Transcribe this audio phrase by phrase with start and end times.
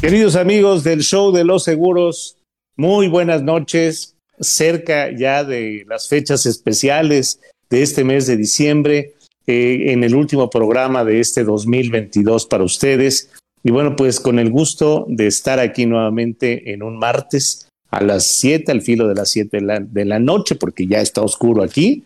[0.00, 2.38] Queridos amigos del show de los seguros,
[2.74, 4.16] muy buenas noches.
[4.40, 7.38] Cerca ya de las fechas especiales
[7.68, 9.12] de este mes de diciembre,
[9.46, 13.30] eh, en el último programa de este 2022 para ustedes.
[13.62, 18.24] Y bueno, pues con el gusto de estar aquí nuevamente en un martes a las
[18.38, 21.62] 7, al filo de las 7 de la, de la noche, porque ya está oscuro
[21.62, 22.04] aquí.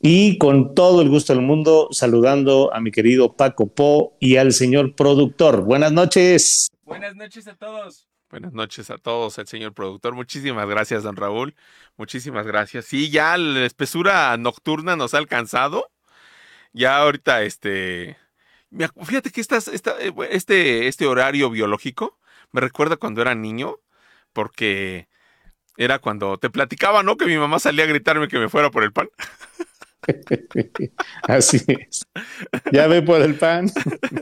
[0.00, 4.52] Y con todo el gusto del mundo, saludando a mi querido Paco Po y al
[4.52, 5.62] señor productor.
[5.62, 6.68] Buenas noches.
[6.92, 8.06] Buenas noches a todos.
[8.30, 10.14] Buenas noches a todos, el señor productor.
[10.14, 11.54] Muchísimas gracias, don Raúl.
[11.96, 12.84] Muchísimas gracias.
[12.84, 15.90] Sí, ya la espesura nocturna nos ha alcanzado.
[16.74, 18.18] Ya ahorita, este.
[19.04, 22.18] Fíjate que esta, eh, este, este horario biológico
[22.50, 23.78] me recuerda cuando era niño,
[24.34, 25.08] porque
[25.78, 27.16] era cuando te platicaba, ¿no?
[27.16, 29.08] Que mi mamá salía a gritarme que me fuera por el pan.
[31.22, 32.06] Así es.
[32.70, 33.70] Ya ve por el pan.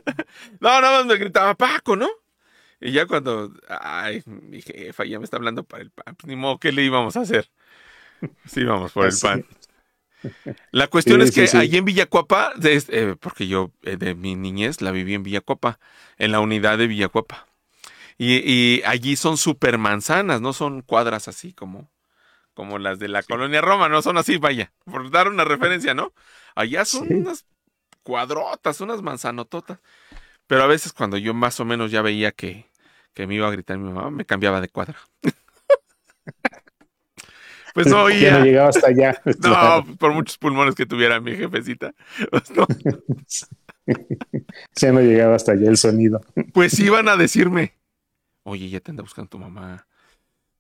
[0.61, 2.09] no, nada más me gritaba Paco, ¿no?
[2.81, 6.37] Y ya cuando, ay, mi jefa ya me está hablando para el pan, pues ni
[6.37, 7.51] modo, ¿qué le íbamos a hacer?
[8.47, 9.45] Sí, vamos por el pan.
[10.71, 14.91] La cuestión es que allí en Villacuapa, eh, porque yo eh, de mi niñez la
[14.91, 15.79] viví en Villacuapa,
[16.19, 17.47] en la unidad de Villacuapa.
[18.19, 21.91] Y, y allí son super manzanas, no son cuadras así como,
[22.55, 26.13] como las de la colonia Roma, no son así, vaya, por dar una referencia, ¿no?
[26.55, 27.47] Allá son unas
[28.03, 29.79] cuadrotas, unas manzanototas.
[30.47, 32.70] Pero a veces cuando yo más o menos ya veía que,
[33.15, 34.97] que me iba a gritar mi mamá, me cambiaba de cuadra.
[37.75, 38.39] pues no oía.
[38.39, 39.21] no llegaba hasta allá.
[39.43, 41.93] No, por muchos pulmones que tuviera mi jefecita.
[42.31, 42.67] Pues no.
[44.77, 46.21] ya no llegaba hasta allá el sonido.
[46.53, 47.75] Pues iban a decirme,
[48.45, 49.87] oye, ya te anda buscando tu mamá.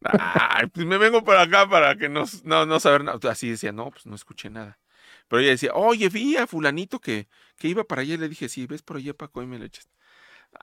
[0.03, 3.19] Ay, pues me vengo por acá para que no, no, no saber nada.
[3.31, 4.79] Así decía, no, pues no escuché nada.
[5.29, 8.15] Pero ella decía, oye, vi a fulanito que, que iba para allá.
[8.15, 9.89] Y le dije, sí, ves por allá, Paco, y me lo echas.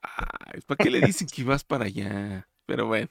[0.02, 2.48] Ay, ¿para qué le dicen que ibas para allá?
[2.66, 3.08] Pero bueno.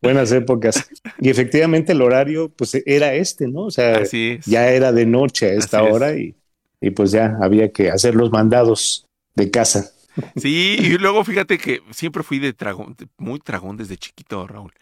[0.00, 0.88] buenas épocas.
[1.18, 3.62] Y efectivamente el horario, pues era este, ¿no?
[3.62, 4.02] O sea,
[4.44, 6.36] ya era de noche a esta hora y,
[6.80, 9.90] y, pues ya había que hacer los mandados de casa.
[10.36, 14.72] Sí, y luego fíjate que siempre fui de tragón, muy tragón desde chiquito, Raúl.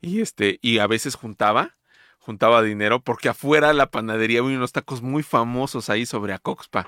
[0.00, 1.76] Y este, y a veces juntaba,
[2.18, 6.86] juntaba dinero, porque afuera la panadería había unos tacos muy famosos ahí sobre Acoxpa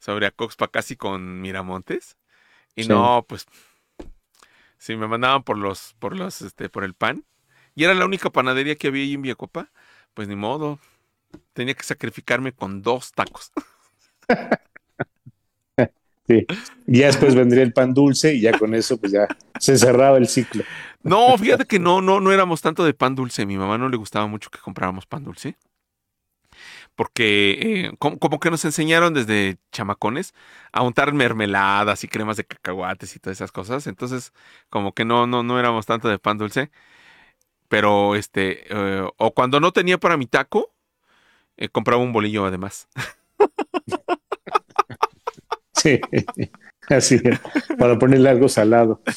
[0.00, 2.16] sobre Acoxpa casi con Miramontes.
[2.74, 3.46] Y no, pues
[4.78, 7.24] si me mandaban por los, por los, este, por el pan.
[7.76, 9.70] Y era la única panadería que había ahí en Villacopa.
[10.14, 10.80] Pues ni modo.
[11.52, 13.52] Tenía que sacrificarme con dos tacos.
[16.26, 16.46] Sí.
[16.86, 19.26] Y ya después vendría el pan dulce y ya con eso pues ya
[19.58, 20.62] se cerraba el ciclo.
[21.02, 23.46] No, fíjate que no, no, no éramos tanto de pan dulce.
[23.46, 25.56] Mi mamá no le gustaba mucho que compráramos pan dulce
[26.94, 30.34] porque eh, como, que nos enseñaron desde chamacones
[30.72, 33.86] a untar mermeladas y cremas de cacahuates y todas esas cosas.
[33.86, 34.32] Entonces,
[34.68, 36.70] como que no, no, no éramos tanto de pan dulce.
[37.68, 40.72] Pero este, eh, o cuando no tenía para mi taco,
[41.56, 42.88] eh, compraba un bolillo además.
[45.72, 45.98] Sí,
[46.90, 47.20] así
[47.78, 49.02] para ponerle algo salado.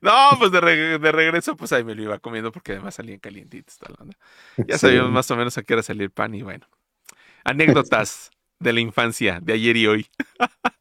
[0.00, 3.78] No, pues de, regreso, pues ahí me lo iba comiendo porque además salían calientitos.
[4.68, 6.66] Ya sabíamos más o menos a qué hora el pan y bueno.
[7.42, 10.06] Anécdotas de la infancia, de ayer y hoy.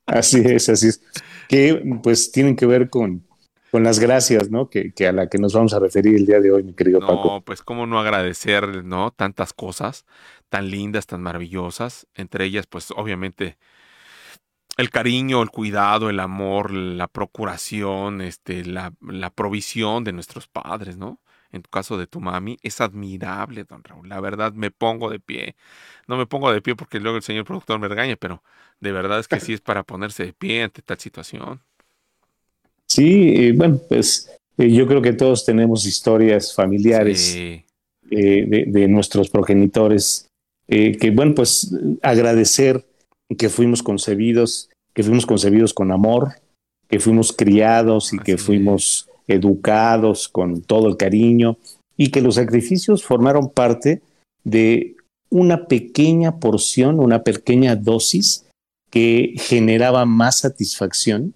[0.05, 1.01] Así es, así es.
[1.47, 3.25] Que pues tienen que ver con,
[3.71, 4.69] con las gracias, ¿no?
[4.69, 6.99] Que, que, a la que nos vamos a referir el día de hoy, mi querido
[6.99, 7.35] Paco.
[7.35, 9.11] No, pues cómo no agradecer, ¿no?
[9.11, 10.05] Tantas cosas
[10.53, 12.05] tan lindas, tan maravillosas.
[12.13, 13.57] Entre ellas, pues obviamente
[14.77, 20.97] el cariño, el cuidado, el amor, la procuración, este, la, la, provisión de nuestros padres,
[20.97, 21.19] ¿no?
[21.51, 24.09] En tu caso de tu mami, es admirable, don Raúl.
[24.09, 25.55] La verdad, me pongo de pie.
[26.07, 28.41] No me pongo de pie porque luego el señor productor me regaña, pero
[28.79, 31.61] de verdad es que sí es para ponerse de pie ante tal situación.
[32.87, 37.65] Sí, bueno, pues eh, yo creo que todos tenemos historias familiares eh,
[38.09, 40.27] de, de, nuestros progenitores,
[40.67, 42.85] eh, que bueno, pues agradecer
[43.37, 46.33] que fuimos concebidos, que fuimos concebidos con amor,
[46.87, 51.57] que fuimos criados y que fuimos educados con todo el cariño
[51.97, 54.01] y que los sacrificios formaron parte
[54.43, 54.95] de
[55.29, 58.45] una pequeña porción, una pequeña dosis
[58.91, 61.33] que generaba más satisfacción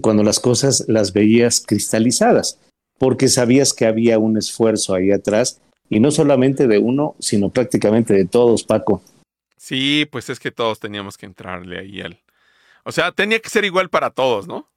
[0.00, 2.58] cuando las cosas las veías cristalizadas,
[2.98, 8.14] porque sabías que había un esfuerzo ahí atrás y no solamente de uno, sino prácticamente
[8.14, 9.02] de todos, Paco.
[9.62, 12.20] Sí, pues es que todos teníamos que entrarle ahí al.
[12.82, 14.68] O sea, tenía que ser igual para todos, ¿no?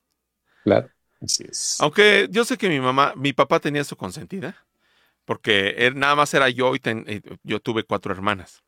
[0.64, 1.82] Claro, así es.
[1.82, 4.64] Aunque yo sé que mi mamá, mi papá tenía su consentida,
[5.26, 6.82] porque él, nada más era yo y
[7.42, 8.62] yo tuve cuatro hermanas.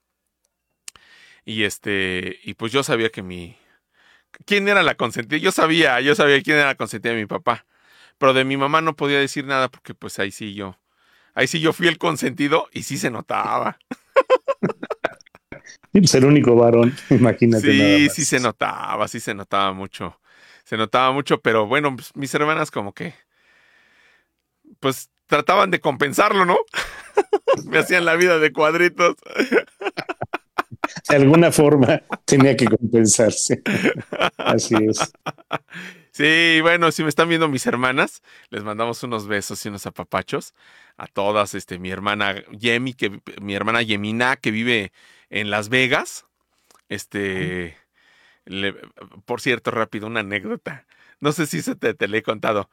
[1.46, 3.56] Y este, y pues yo sabía que mi,
[4.46, 5.40] quién era la consentida.
[5.40, 7.68] Yo sabía, yo sabía quién era la consentida de mi papá.
[8.18, 10.80] Pero de mi mamá no podía decir nada porque pues ahí sí yo,
[11.36, 13.78] ahí sí yo fui el consentido y sí se notaba.
[15.92, 17.66] Pues el único varón, imagínate.
[17.72, 20.20] Sí, sí se notaba, sí se notaba mucho.
[20.64, 23.14] Se notaba mucho, pero bueno, pues, mis hermanas como que,
[24.80, 26.58] pues trataban de compensarlo, ¿no?
[27.66, 29.16] Me hacían la vida de cuadritos.
[31.10, 33.62] De alguna forma tenía que compensarse.
[34.38, 35.12] Así es.
[36.12, 40.56] Sí, bueno, si me están viendo mis hermanas, les mandamos unos besos y unos apapachos
[40.98, 41.54] a todas.
[41.54, 44.92] Este, mi hermana Yemi, que mi hermana Yemina, que vive
[45.30, 46.26] en Las Vegas.
[46.90, 47.78] Este,
[49.26, 50.88] por cierto, rápido, una anécdota.
[51.20, 52.70] No sé si se te, te le he contado.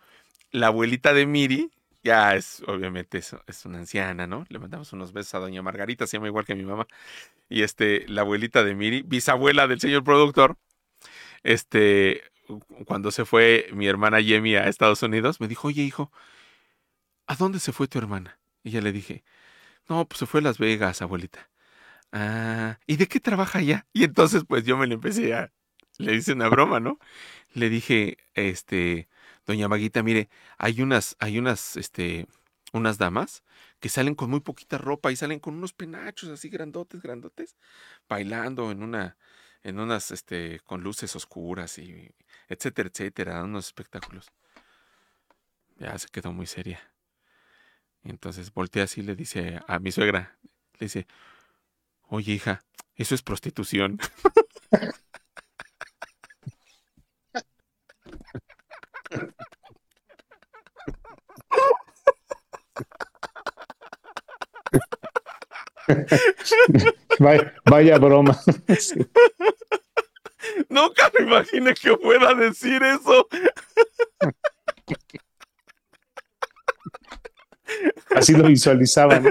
[0.51, 1.71] La abuelita de Miri,
[2.05, 4.45] ya es, obviamente, es, es, una anciana, ¿no?
[4.51, 6.87] Le mandamos unos besos a doña Margarita, se llama igual que mi mamá.
[7.49, 10.59] Y este, la abuelita de Miri, bisabuela del señor productor,
[11.45, 12.23] este,
[12.87, 16.13] cuando se fue mi hermana Yemi a Estados Unidos, me dijo, oye, hijo,
[17.27, 18.39] ¿a dónde se fue tu hermana?
[18.63, 19.25] Y ya le dije,
[19.89, 21.51] no, pues se fue a Las Vegas, abuelita.
[22.13, 23.87] Ah, ¿y de qué trabaja allá?
[23.93, 25.53] Y entonces, pues yo me le empecé a,
[25.99, 26.99] le hice una broma, ¿no?
[27.55, 29.09] Le dije, este,
[29.47, 32.27] doña Maguita, mire, hay unas, hay unas, este,
[32.73, 33.43] unas damas
[33.81, 37.57] que salen con muy poquita ropa y salen con unos penachos así grandotes, grandotes,
[38.09, 39.17] bailando en una,
[39.63, 42.11] en unas, este, con luces oscuras y
[42.49, 44.31] etcétera, etcétera, unos espectáculos.
[45.77, 46.81] Ya se quedó muy seria.
[48.03, 50.39] entonces voltea así y le dice a mi suegra,
[50.79, 51.07] le dice,
[52.03, 52.65] oye hija,
[52.97, 53.99] eso es prostitución.
[67.67, 68.39] vaya, broma.
[70.69, 73.29] Nunca me imaginé que fuera decir eso.
[78.15, 79.25] Así lo visualizaban.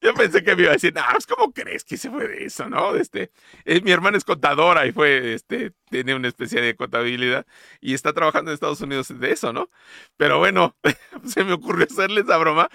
[0.00, 2.44] Yo pensé que me iba a decir, no, pues, ¿cómo crees que se fue de
[2.44, 2.94] eso, no?
[2.94, 3.32] Este,
[3.64, 7.46] es, mi hermana es contadora y fue, este, tiene una especie de contabilidad
[7.80, 9.70] y está trabajando en Estados Unidos de eso, ¿no?
[10.16, 10.76] Pero bueno,
[11.24, 12.68] se me ocurrió hacerle esa broma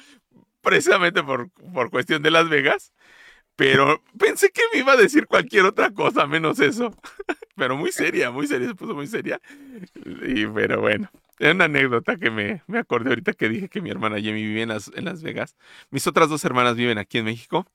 [0.62, 2.94] precisamente por, por cuestión de Las Vegas
[3.60, 6.96] pero pensé que me iba a decir cualquier otra cosa menos eso.
[7.58, 9.42] Pero muy seria, muy seria, se puso muy seria.
[10.26, 13.90] Y pero bueno, es una anécdota que me, me acordé ahorita que dije que mi
[13.90, 15.58] hermana Jamie vivía en las, en Las Vegas.
[15.90, 17.68] Mis otras dos hermanas viven aquí en México.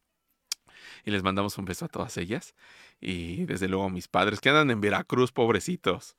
[1.04, 2.54] Y les mandamos un beso a todas ellas.
[2.98, 6.16] Y desde luego a mis padres que andan en Veracruz, pobrecitos.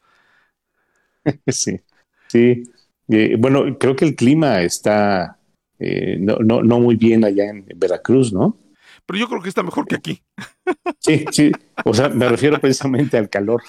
[1.48, 1.80] Sí,
[2.28, 2.64] sí.
[3.08, 5.40] Eh, bueno, creo que el clima está
[5.80, 8.58] eh, no, no, no muy bien allá en Veracruz, ¿no?
[9.06, 10.24] pero yo creo que está mejor que aquí.
[11.00, 11.52] Sí, sí,
[11.84, 13.62] o sea, me refiero precisamente al calor.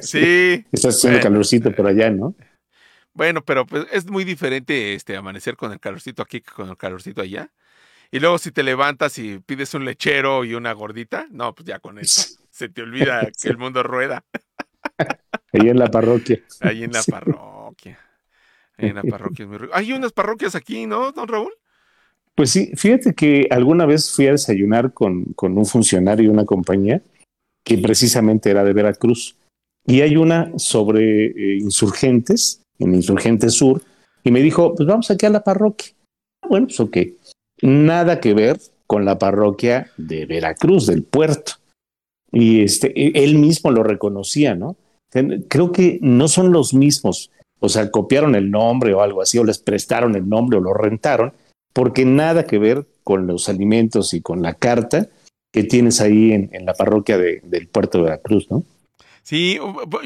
[0.00, 0.64] Sí.
[0.72, 2.34] Está haciendo calorcito por allá, ¿no?
[3.12, 6.78] Bueno, pero pues es muy diferente este amanecer con el calorcito aquí que con el
[6.78, 7.52] calorcito allá.
[8.10, 11.78] Y luego si te levantas y pides un lechero y una gordita, no, pues ya
[11.78, 14.24] con eso se te olvida que el mundo rueda.
[15.52, 16.40] Ahí en la parroquia.
[16.60, 17.98] Ahí en la parroquia.
[18.78, 19.72] En la parroquia es muy rico.
[19.74, 21.52] Hay unas parroquias aquí, ¿no, don Raúl?
[22.34, 26.46] Pues sí, fíjate que alguna vez fui a desayunar con, con un funcionario de una
[26.46, 27.02] compañía
[27.64, 29.36] que precisamente era de Veracruz.
[29.86, 33.82] Y hay una sobre eh, insurgentes, en Insurgentes Sur,
[34.24, 35.92] y me dijo, pues vamos aquí a la parroquia.
[36.42, 36.96] Ah, bueno, pues ok.
[37.62, 41.52] Nada que ver con la parroquia de Veracruz, del puerto.
[42.30, 44.76] Y este, e, él mismo lo reconocía, ¿no?
[45.48, 47.30] Creo que no son los mismos.
[47.62, 50.74] O sea, copiaron el nombre o algo así, o les prestaron el nombre o lo
[50.74, 51.32] rentaron,
[51.72, 55.08] porque nada que ver con los alimentos y con la carta
[55.52, 58.64] que tienes ahí en, la parroquia del puerto de Veracruz, ¿no?
[59.22, 59.60] Sí,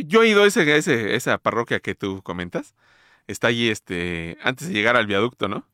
[0.05, 2.75] yo he ido a ese, ese, esa parroquia que tú comentas.
[3.27, 5.67] Está allí, este, antes de llegar al viaducto, ¿no?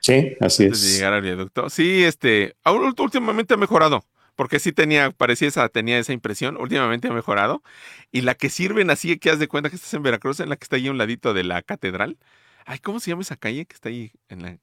[0.00, 0.90] Sí, así antes es.
[0.90, 1.70] de llegar al viaducto.
[1.70, 2.56] Sí, este,
[2.98, 7.62] últimamente ha mejorado, porque sí tenía, parecía esa, tenía esa impresión, últimamente ha mejorado.
[8.10, 10.56] Y la que sirven así, que haz de cuenta que estás en Veracruz, en la
[10.56, 12.18] que está ahí a un ladito de la catedral.
[12.64, 14.58] Ay, ¿cómo se llama esa calle que está ahí en la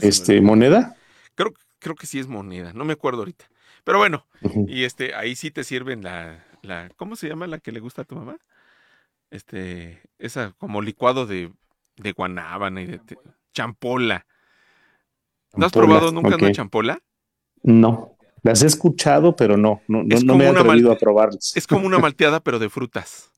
[0.00, 0.96] este, ¿moneda?
[1.34, 3.48] Creo, creo que sí es moneda, no me acuerdo ahorita.
[3.84, 4.26] Pero bueno,
[4.66, 8.02] y este, ahí sí te sirven la, la, ¿cómo se llama la que le gusta
[8.02, 8.36] a tu mamá?
[9.30, 11.52] Este, esa como licuado de,
[11.96, 13.00] de guanábana y de,
[13.52, 14.26] champola.
[15.54, 17.00] ¿No has probado nunca una champola?
[17.62, 21.56] No, las he escuchado, pero no, no, no, me he atrevido a probarlas.
[21.56, 23.30] Es como una malteada, pero de frutas.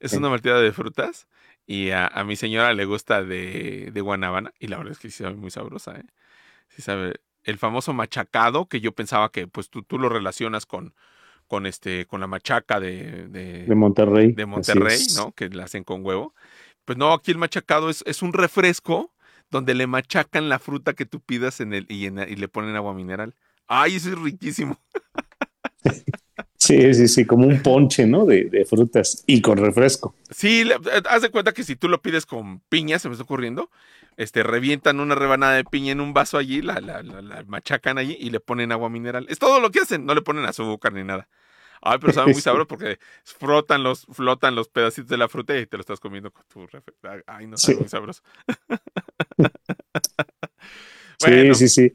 [0.00, 1.26] Es una malteada de frutas
[1.66, 4.52] y a, mi señora le gusta de, de, guanábana.
[4.58, 6.04] Y la verdad es que sí sabe muy sabrosa, ¿eh?
[6.68, 7.14] Sí sabe.
[7.42, 10.94] El famoso machacado, que yo pensaba que pues tú, tú lo relacionas con,
[11.46, 14.32] con este, con la machaca de, de, Monterrey.
[14.32, 15.32] De Monterrey, ¿no?
[15.32, 16.34] Que la hacen con huevo.
[16.84, 19.12] Pues no, aquí el machacado es, es un refresco
[19.50, 22.94] donde le machacan la fruta que tú pidas en el, y, y le ponen agua
[22.94, 23.34] mineral.
[23.66, 24.78] ¡Ay, eso es riquísimo!
[26.64, 28.24] Sí, sí, sí, como un ponche, ¿no?
[28.24, 30.14] De, frutas y con refresco.
[30.30, 33.24] Sí, eh, haz de cuenta que si tú lo pides con piña, se me está
[33.24, 33.70] ocurriendo,
[34.16, 38.16] este, revientan una rebanada de piña en un vaso allí, la, la, la, machacan allí
[38.18, 39.26] y le ponen agua mineral.
[39.28, 41.28] Es todo lo que hacen, no le ponen azúcar ni nada.
[41.82, 45.66] Ay, pero sabe muy sabroso porque frotan los, flotan los pedacitos de la fruta y
[45.66, 47.08] te lo estás comiendo con tu refresco.
[47.26, 48.22] Ay, no, sabe muy sabroso.
[51.18, 51.94] sí, sí,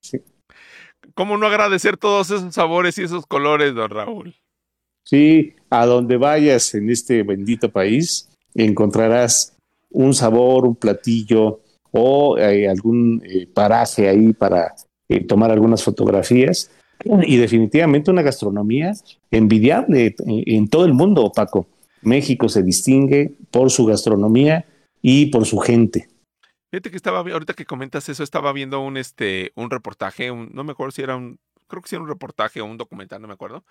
[0.00, 0.22] sí.
[1.14, 4.34] ¿Cómo no agradecer todos esos sabores y esos colores, don Raúl?
[5.04, 9.56] Sí, a donde vayas en este bendito país, encontrarás
[9.90, 14.74] un sabor, un platillo o eh, algún eh, paraje ahí para
[15.08, 16.70] eh, tomar algunas fotografías.
[17.26, 18.92] Y definitivamente una gastronomía
[19.32, 21.66] envidiable en todo el mundo, Paco.
[22.00, 24.64] México se distingue por su gastronomía
[25.02, 26.11] y por su gente.
[26.72, 30.72] Fíjate que estaba, ahorita que comentas eso, estaba viendo un, este, un reportaje, no me
[30.72, 31.38] acuerdo si era un,
[31.68, 33.62] creo que si era un reportaje o un documental, no me acuerdo,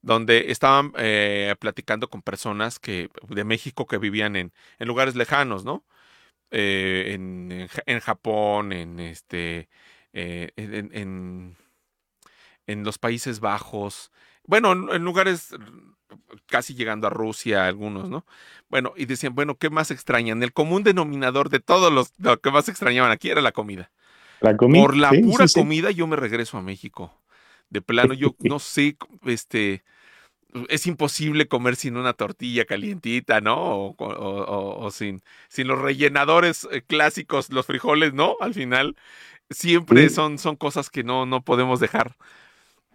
[0.00, 5.66] donde estaban eh, platicando con personas que, de México que vivían en, en lugares lejanos,
[5.66, 5.84] ¿no?
[6.50, 9.68] Eh, en, en, Japón, en este,
[10.14, 11.54] eh, en,
[12.66, 14.10] en, los Países Bajos,
[14.46, 15.54] bueno, en lugares
[16.46, 18.24] casi llegando a Rusia, algunos, ¿no?
[18.68, 20.42] Bueno, y decían, bueno, ¿qué más extrañan?
[20.42, 23.90] El común denominador de todos los lo que más extrañaban aquí era la comida.
[24.40, 24.82] La comida.
[24.82, 27.12] Por la pura comida yo me regreso a México.
[27.70, 29.82] De plano, yo no sé, este,
[30.68, 33.94] es imposible comer sin una tortilla calientita, ¿no?
[33.98, 38.36] O, sin, sin los rellenadores eh, clásicos, los frijoles, ¿no?
[38.40, 38.96] Al final,
[39.50, 42.16] siempre son, son cosas que no, no podemos dejar.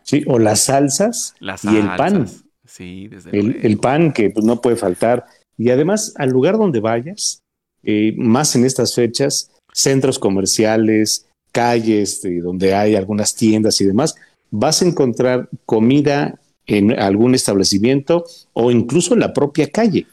[0.04, 2.28] Sí, o las salsas y el pan.
[2.66, 5.26] Sí, desde el, el pan que pues, no puede faltar.
[5.58, 7.44] Y además, al lugar donde vayas,
[7.84, 14.16] eh, más en estas fechas, centros comerciales, calles donde hay algunas tiendas y demás,
[14.50, 20.08] vas a encontrar comida en algún establecimiento o incluso en la propia calle.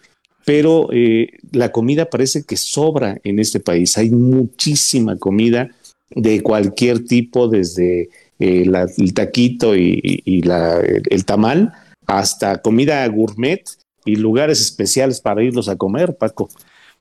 [0.45, 3.97] Pero eh, la comida parece que sobra en este país.
[3.97, 5.71] Hay muchísima comida
[6.11, 8.09] de cualquier tipo, desde
[8.41, 8.67] eh,
[8.99, 11.73] el taquito y, la, el tamal
[12.11, 13.63] hasta comida gourmet
[14.05, 16.49] y lugares especiales para irlos a comer, Paco.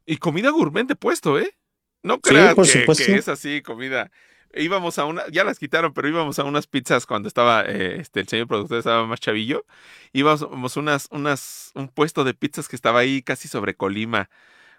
[0.05, 1.55] Y comida gourmet de puesto, ¿eh?
[2.03, 4.11] No creas que, es así, comida.
[4.53, 8.19] Íbamos a una, ya las quitaron, pero íbamos a unas pizzas cuando estaba, eh, este,
[8.19, 9.65] el señor productor estaba más chavillo.
[10.13, 14.29] Íbamos a unas, unas, un puesto de pizzas que estaba ahí casi sobre Colima,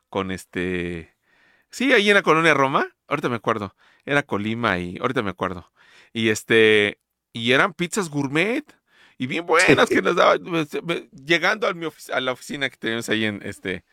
[0.09, 1.15] con este,
[1.71, 2.89] sí, ahí en la colonia Roma.
[3.07, 3.75] Ahorita me acuerdo.
[4.05, 5.71] Era Colima y ahorita me acuerdo.
[6.13, 6.99] Y este,
[7.33, 8.65] y eran pizzas gourmet
[9.21, 10.39] y bien buenas que nos daba.
[10.39, 10.71] Pues,
[11.13, 13.85] llegando a, mi a la oficina que tenemos ahí en este,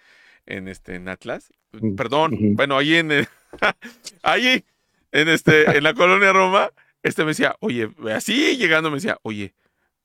[0.45, 1.51] en este, en Atlas.
[1.73, 3.11] Mm, perdón, bueno, ahí en,
[4.23, 4.63] ahí,
[5.11, 6.71] en este, en la colonia Roma,
[7.03, 9.53] este me decía, oye, así llegando me decía, oye,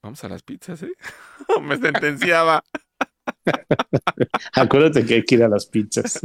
[0.03, 0.93] vamos a las pizzas, ¿eh?
[1.63, 2.65] me sentenciaba.
[4.55, 6.19] Acuérdate que hay que ir a las pizzas.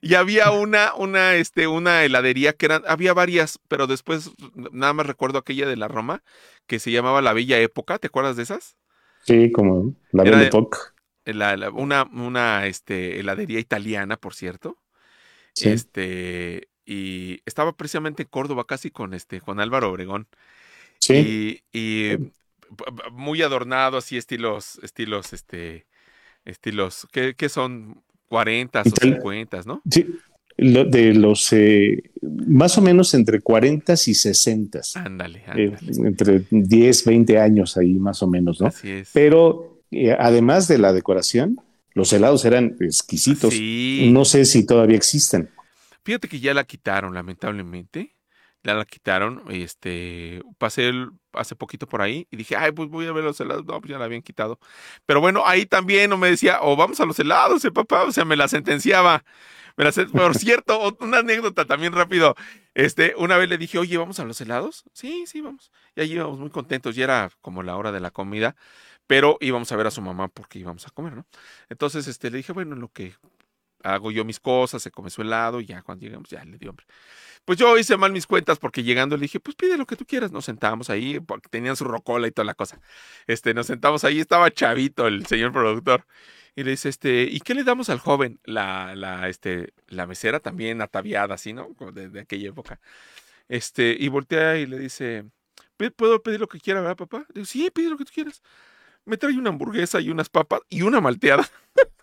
[0.00, 4.30] Y había una, una, este, una heladería que eran, había varias, pero después
[4.72, 6.22] nada más recuerdo aquella de la Roma,
[6.66, 8.76] que se llamaba La Bella Época, ¿te acuerdas de esas?
[9.22, 10.78] Sí, como La Bella Época.
[11.72, 14.78] una, una este, heladería italiana, por cierto.
[15.56, 20.26] Este, y estaba precisamente en Córdoba, casi con este, con Álvaro Obregón.
[20.98, 21.62] Sí.
[21.72, 22.16] Y,
[23.12, 25.86] muy adornado, así estilos, estilos, este,
[26.44, 28.02] estilos, ¿qué, qué son?
[28.28, 29.82] 40 o 50, ¿no?
[29.90, 30.06] Sí,
[30.56, 32.10] de los eh,
[32.46, 34.80] más o menos entre 40 y 60.
[34.94, 38.68] Ándale, eh, entre 10, 20 años ahí más o menos, ¿no?
[38.68, 39.10] Así es.
[39.12, 41.60] Pero eh, además de la decoración,
[41.92, 43.54] los helados eran exquisitos.
[43.54, 44.10] Sí.
[44.12, 45.50] No sé si todavía existen.
[46.04, 48.13] Fíjate que ya la quitaron, lamentablemente.
[48.64, 49.42] Ya la quitaron.
[49.50, 50.90] Este, pasé
[51.34, 53.64] hace poquito por ahí y dije, ay, pues voy a ver los helados.
[53.66, 54.58] No, pues ya la habían quitado.
[55.06, 58.04] Pero bueno, ahí también no me decía, o vamos a los helados, papá.
[58.04, 59.24] O sea, me la sentenciaba.
[60.12, 62.34] Por cierto, una anécdota también rápido.
[62.74, 64.84] Este, una vez le dije, oye, ¿vamos a los helados?
[64.92, 65.72] Sí, sí, vamos.
[65.96, 68.56] Y allí íbamos muy contentos, ya era como la hora de la comida,
[69.06, 71.26] pero íbamos a ver a su mamá porque íbamos a comer, ¿no?
[71.68, 73.14] Entonces, este, le dije, bueno, lo que
[73.84, 76.70] hago yo mis cosas, se come su helado, y ya cuando llegamos, ya le dio
[76.70, 76.86] hambre.
[77.44, 80.06] Pues yo hice mal mis cuentas porque llegando le dije, pues pide lo que tú
[80.06, 80.32] quieras.
[80.32, 82.80] Nos sentamos ahí, porque tenían su rocola y toda la cosa.
[83.26, 86.06] Este, nos sentamos ahí, estaba chavito el señor productor.
[86.56, 88.40] Y le dice, este, ¿y qué le damos al joven?
[88.44, 91.68] La, la, este, la mesera también ataviada, así, ¿no?
[91.92, 92.80] De, de, aquella época.
[93.48, 95.24] Este, y voltea y le dice,
[95.96, 97.26] ¿puedo pedir lo que quiera, verdad, papá?
[97.34, 98.42] Digo, sí, pide lo que tú quieras.
[99.04, 101.48] Me trae una hamburguesa y unas papas y una malteada.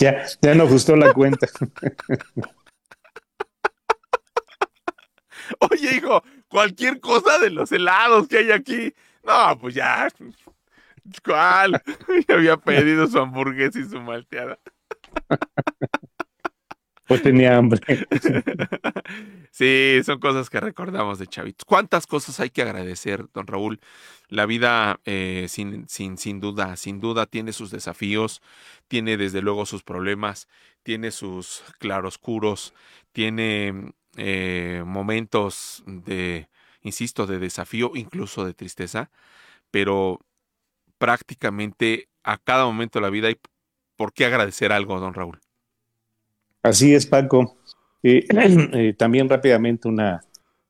[0.00, 1.46] Ya, ya no gustó la cuenta.
[5.58, 8.94] Oye, hijo, cualquier cosa de los helados que hay aquí.
[9.22, 10.08] No, pues ya.
[11.24, 11.82] ¿Cuál?
[12.28, 14.58] Ya había pedido su hamburguesa y su malteada.
[17.10, 17.80] Pues tenía hambre.
[19.50, 21.64] Sí, son cosas que recordamos de chavitos.
[21.64, 23.80] ¿Cuántas cosas hay que agradecer, don Raúl?
[24.28, 28.40] La vida, eh, sin, sin, sin duda, sin duda tiene sus desafíos,
[28.86, 30.46] tiene desde luego sus problemas,
[30.84, 32.74] tiene sus claroscuros,
[33.12, 36.48] tiene eh, momentos de,
[36.82, 39.10] insisto, de desafío, incluso de tristeza,
[39.72, 40.20] pero
[40.98, 43.38] prácticamente a cada momento de la vida hay
[43.96, 45.40] por qué agradecer algo, don Raúl.
[46.62, 47.56] Así es, Paco.
[48.02, 48.26] Eh,
[48.72, 50.24] eh, también rápidamente una,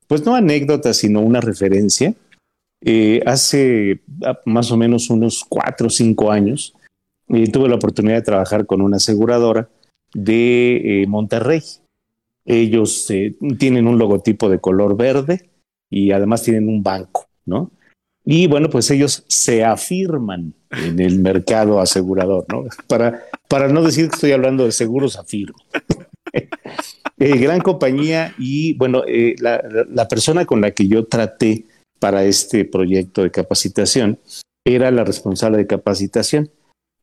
[0.07, 2.13] pues no anécdota, sino una referencia.
[2.83, 6.73] Eh, hace ah, más o menos unos cuatro o cinco años
[7.53, 9.69] tuve la oportunidad de trabajar con una aseguradora
[10.13, 11.61] de Monterrey.
[12.43, 13.07] Ellos
[13.57, 15.49] tienen un logotipo de color verde
[15.89, 17.71] y además tienen un banco, ¿no?
[18.25, 22.65] Y bueno, pues ellos se afirman en el mercado asegurador, ¿no?
[22.87, 25.57] Para, para no decir que estoy hablando de seguros afirmo.
[27.19, 31.65] Eh, gran compañía y bueno, eh, la, persona con la que yo traté
[31.99, 34.17] para este proyecto de capacitación
[34.65, 36.49] era la responsable de capacitación.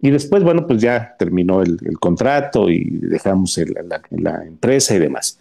[0.01, 3.61] Y después, bueno, pues ya terminó el, contrato y dejamos
[4.11, 5.39] la, empresa y demás.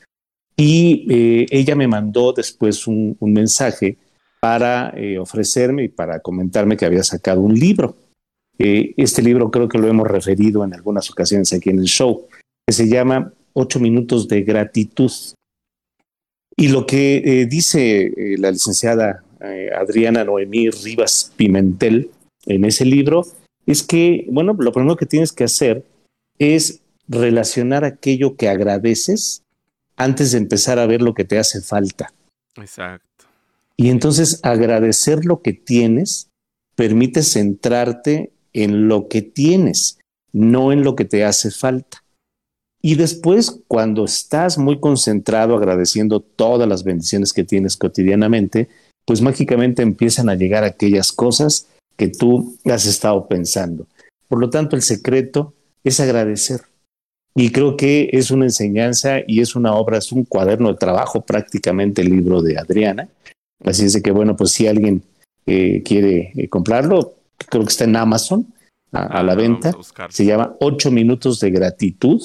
[0.56, 3.98] Y eh, ella me mandó después un, un mensaje
[4.40, 7.96] para ofrecerme y para comentarme que había sacado un libro.
[8.60, 12.28] Este libro creo que lo hemos referido en algunas ocasiones aquí en el show,
[12.66, 15.12] que se llama ocho minutos de gratitud.
[16.56, 22.10] Y lo que eh, dice eh, la licenciada eh, Adriana Noemí Rivas Pimentel
[22.46, 23.26] en ese libro
[23.66, 25.86] es que, bueno, lo primero que tienes que hacer
[26.40, 29.44] es relacionar aquello que agradeces
[29.96, 32.14] antes de empezar a ver lo que te hace falta.
[32.56, 33.26] Exacto.
[33.76, 36.30] Y entonces agradecer lo que tienes
[36.76, 40.00] permite centrarte en lo que tienes,
[40.34, 42.04] no en lo que te hace falta.
[42.82, 48.70] Y después, cuando estás muy concentrado agradeciendo todas las bendiciones que tienes cotidianamente,
[49.06, 53.88] pues mágicamente empiezan a llegar aquellas cosas que tú has estado pensando.
[54.28, 56.62] Por lo tanto, el secreto es agradecer.
[57.36, 61.22] Y creo que es una enseñanza y es una obra, es un cuaderno de trabajo
[61.22, 63.10] prácticamente el libro de Adriana.
[63.64, 65.04] Así es de que, bueno, pues si alguien
[65.46, 68.54] eh, quiere eh, comprarlo, creo que está en Amazon
[68.92, 69.72] a, la ah, venta.
[70.10, 72.22] Se llama Ocho minutos de gratitud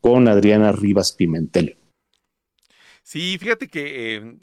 [0.00, 1.78] con Adriana Rivas Pimentel.
[3.02, 4.36] Sí, fíjate que eh,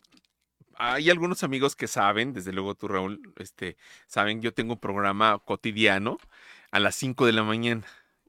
[0.75, 5.39] hay algunos amigos que saben, desde luego tú Raúl, este, saben, yo tengo un programa
[5.39, 6.17] cotidiano
[6.71, 7.85] a las 5 de la mañana.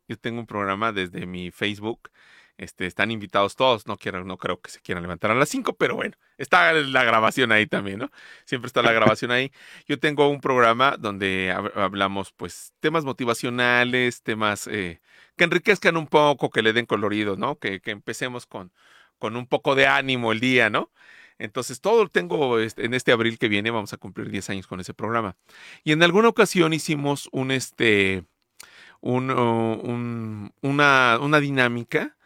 [0.08, 2.10] Yo tengo un programa desde mi Facebook.
[2.58, 5.74] Este, están invitados todos, no quiero, no creo que se quieran levantar a las 5,
[5.74, 8.10] pero bueno, está la grabación ahí también, ¿no?
[8.44, 9.50] Siempre está la grabación ahí.
[9.86, 15.00] Yo tengo un programa donde hablamos, pues, temas motivacionales, temas eh,
[15.36, 17.58] que enriquezcan un poco, que le den colorido, ¿no?
[17.58, 18.72] Que, empecemos con,
[19.18, 20.90] con un poco de ánimo el día, ¿no?
[21.38, 24.80] Entonces, todo tengo este, en este abril que viene, vamos a cumplir 10 años con
[24.80, 25.36] ese programa.
[25.84, 28.24] Y en alguna ocasión hicimos un, este,
[29.00, 29.30] un,
[30.62, 32.16] una, una, dinámica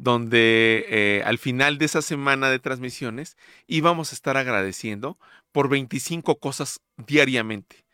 [0.00, 3.36] donde eh, al final de esa semana de transmisiones
[3.66, 5.18] íbamos a estar agradeciendo
[5.52, 7.84] por 25 cosas diariamente.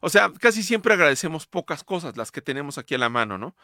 [0.00, 3.56] O sea, casi siempre agradecemos pocas cosas, las que tenemos aquí a la mano, ¿no?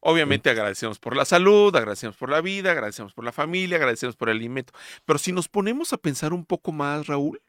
[0.00, 4.30] Obviamente agradecemos por la salud, agradecemos por la vida, agradecemos por la familia, agradecemos por
[4.30, 4.72] el alimento.
[5.04, 7.40] Pero si nos ponemos a pensar un poco más, Raúl,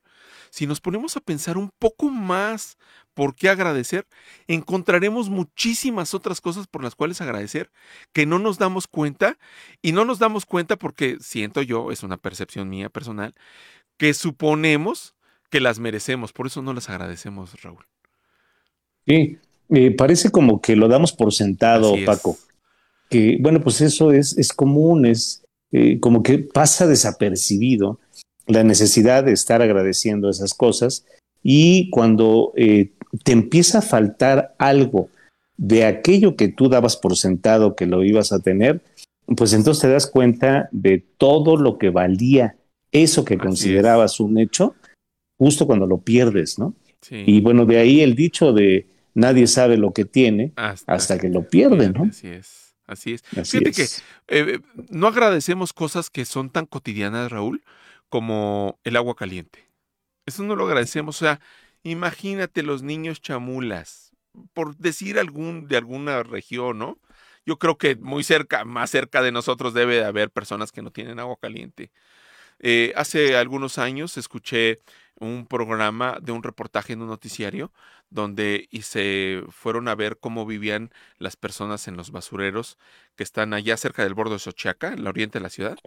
[0.55, 2.77] si nos ponemos a pensar un poco más
[3.13, 4.05] por qué agradecer,
[4.47, 7.71] encontraremos muchísimas otras cosas por las cuales agradecer
[8.13, 9.37] que no nos damos cuenta
[9.81, 13.33] y no nos damos cuenta porque siento yo, es una percepción mía personal,
[13.97, 15.15] que suponemos
[15.49, 17.85] que las merecemos, por eso no las agradecemos, Raúl.
[19.05, 19.37] Sí,
[19.67, 22.37] me parece como que lo damos por sentado, Paco
[23.09, 27.99] que, bueno, pues eso es, es común, es eh, como que pasa desapercibido
[28.47, 31.05] la necesidad de estar agradeciendo esas cosas
[31.43, 32.91] y cuando eh,
[33.23, 35.09] te empieza a faltar algo
[35.57, 38.81] de aquello que tú dabas por sentado que lo ibas a tener,
[39.37, 42.55] pues entonces te das cuenta de todo lo que valía
[42.91, 44.75] eso que considerabas un hecho
[45.37, 46.75] justo cuando lo pierdes, ¿no?
[47.09, 51.47] Y bueno, de ahí el dicho de nadie sabe lo que tiene hasta, que, lo
[51.47, 52.05] pierde, ¿no?
[52.05, 52.75] Así es.
[52.87, 53.23] Así es.
[53.23, 53.87] Fíjate que
[54.27, 57.63] eh, no agradecemos cosas que son tan cotidianas, Raúl,
[58.09, 59.69] como el agua caliente.
[60.25, 61.17] Eso no lo agradecemos.
[61.21, 61.39] O sea,
[61.83, 64.11] imagínate los niños chamulas,
[64.53, 66.99] por decir algún de alguna región, ¿no?
[67.45, 70.91] Yo creo que muy cerca, más cerca de nosotros debe de haber personas que no
[70.91, 71.91] tienen agua caliente.
[72.59, 74.81] Eh, hace algunos años escuché
[75.19, 77.71] un programa de un reportaje en un noticiario
[78.09, 82.77] donde y se fueron a ver cómo vivían las personas en los basureros
[83.15, 85.77] que están allá cerca del borde de Xochiaca, en el oriente de la ciudad.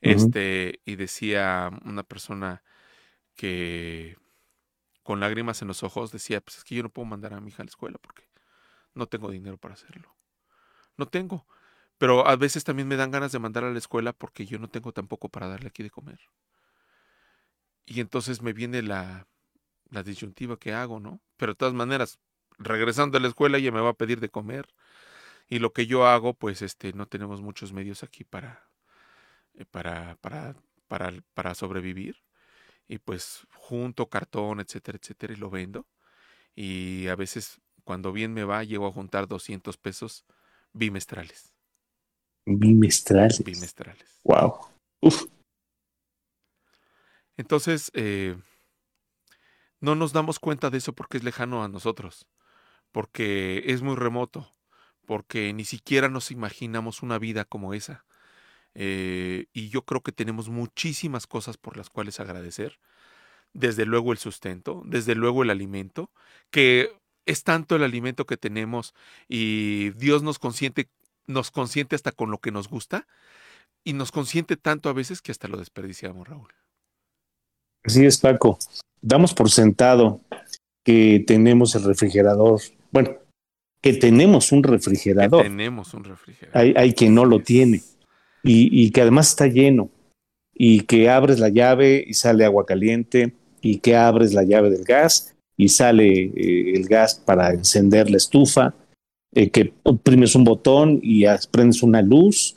[0.00, 2.62] Este, y decía una persona
[3.34, 4.16] que
[5.02, 7.48] con lágrimas en los ojos decía, pues es que yo no puedo mandar a mi
[7.48, 8.28] hija a la escuela porque
[8.94, 10.14] no tengo dinero para hacerlo.
[10.96, 11.46] No tengo.
[11.98, 14.68] Pero a veces también me dan ganas de mandar a la escuela porque yo no
[14.68, 16.18] tengo tampoco para darle aquí de comer.
[17.86, 19.26] Y entonces me viene la,
[19.90, 21.20] la disyuntiva que hago, ¿no?
[21.36, 22.18] Pero de todas maneras,
[22.58, 24.68] regresando a la escuela ella me va a pedir de comer.
[25.48, 28.68] Y lo que yo hago, pues este, no tenemos muchos medios aquí para,
[29.54, 30.54] eh, para, para,
[30.86, 32.16] para, para sobrevivir.
[32.86, 35.86] Y pues junto cartón, etcétera, etcétera, y lo vendo.
[36.54, 40.24] Y a veces, cuando bien me va, llego a juntar 200 pesos
[40.72, 41.52] bimestrales.
[42.46, 43.42] Bimestrales.
[43.44, 44.20] Bimestrales.
[44.24, 44.54] Wow.
[45.00, 45.26] Uf.
[47.40, 48.36] Entonces, eh,
[49.80, 52.26] no nos damos cuenta de eso porque es lejano a nosotros,
[52.92, 54.54] porque es muy remoto,
[55.06, 58.04] porque ni siquiera nos imaginamos una vida como esa.
[58.74, 62.78] Eh, y yo creo que tenemos muchísimas cosas por las cuales agradecer.
[63.54, 66.12] Desde luego el sustento, desde luego el alimento,
[66.50, 66.92] que
[67.24, 68.94] es tanto el alimento que tenemos
[69.28, 70.90] y Dios nos consiente
[71.26, 73.06] nos consiente hasta con lo que nos gusta
[73.84, 76.52] y nos consiente tanto a veces que hasta lo desperdiciamos, Raúl.
[77.84, 78.58] Así es, Paco.
[79.00, 80.20] Damos por sentado
[80.84, 82.60] que tenemos el refrigerador.
[82.90, 83.10] Bueno,
[83.82, 85.42] que tenemos un refrigerador.
[85.42, 86.60] tenemos un refrigerador.
[86.60, 87.82] Hay, hay quien no lo tiene
[88.42, 89.90] y, y que además está lleno
[90.54, 94.84] y que abres la llave y sale agua caliente y que abres la llave del
[94.84, 98.74] gas y sale eh, el gas para encender la estufa
[99.32, 102.56] eh, que oprimes un botón y prendes una luz,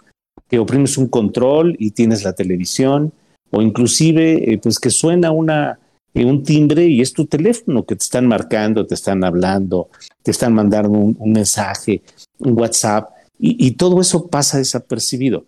[0.49, 3.13] que oprimes un control y tienes la televisión,
[3.53, 5.79] o inclusive eh, pues que suena una,
[6.15, 9.89] eh, un timbre y es tu teléfono que te están marcando, te están hablando,
[10.23, 12.01] te están mandando un, mensaje,
[12.39, 15.45] un WhatsApp, y, y todo eso pasa desapercibido.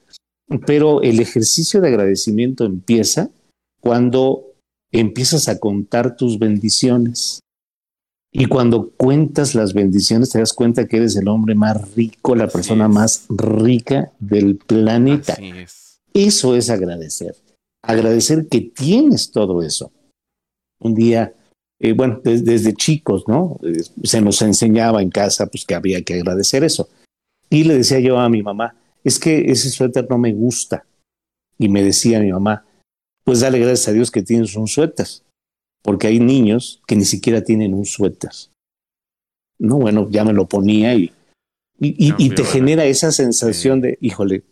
[0.67, 3.31] Pero el ejercicio de agradecimiento empieza
[3.81, 4.53] cuando
[4.91, 7.39] empiezas a contar tus bendiciones.
[8.31, 12.49] Y cuando cuentas las bendiciones, te das cuenta que eres el hombre más rico, la
[12.49, 15.37] persona más rica del planeta.
[16.13, 17.35] Eso es agradecer.
[17.87, 19.91] Agradecer que tienes todo eso.
[20.79, 21.33] Un día,
[21.79, 23.59] eh, bueno, desde, chicos, ¿no?
[23.63, 26.89] Eh, se nos enseñaba en casa pues, que había que agradecer eso.
[27.49, 30.85] Y le decía yo a mi mamá, es que ese suéter no me gusta.
[31.57, 32.65] Y me decía mi mamá,
[33.23, 35.07] pues dale gracias a Dios que tienes un suéter
[35.85, 38.31] porque hay niños que ni siquiera tienen un suéter.
[39.59, 41.13] No, bueno, ya me lo ponía y,
[41.79, 44.43] y, te genera esa sensación de, híjole,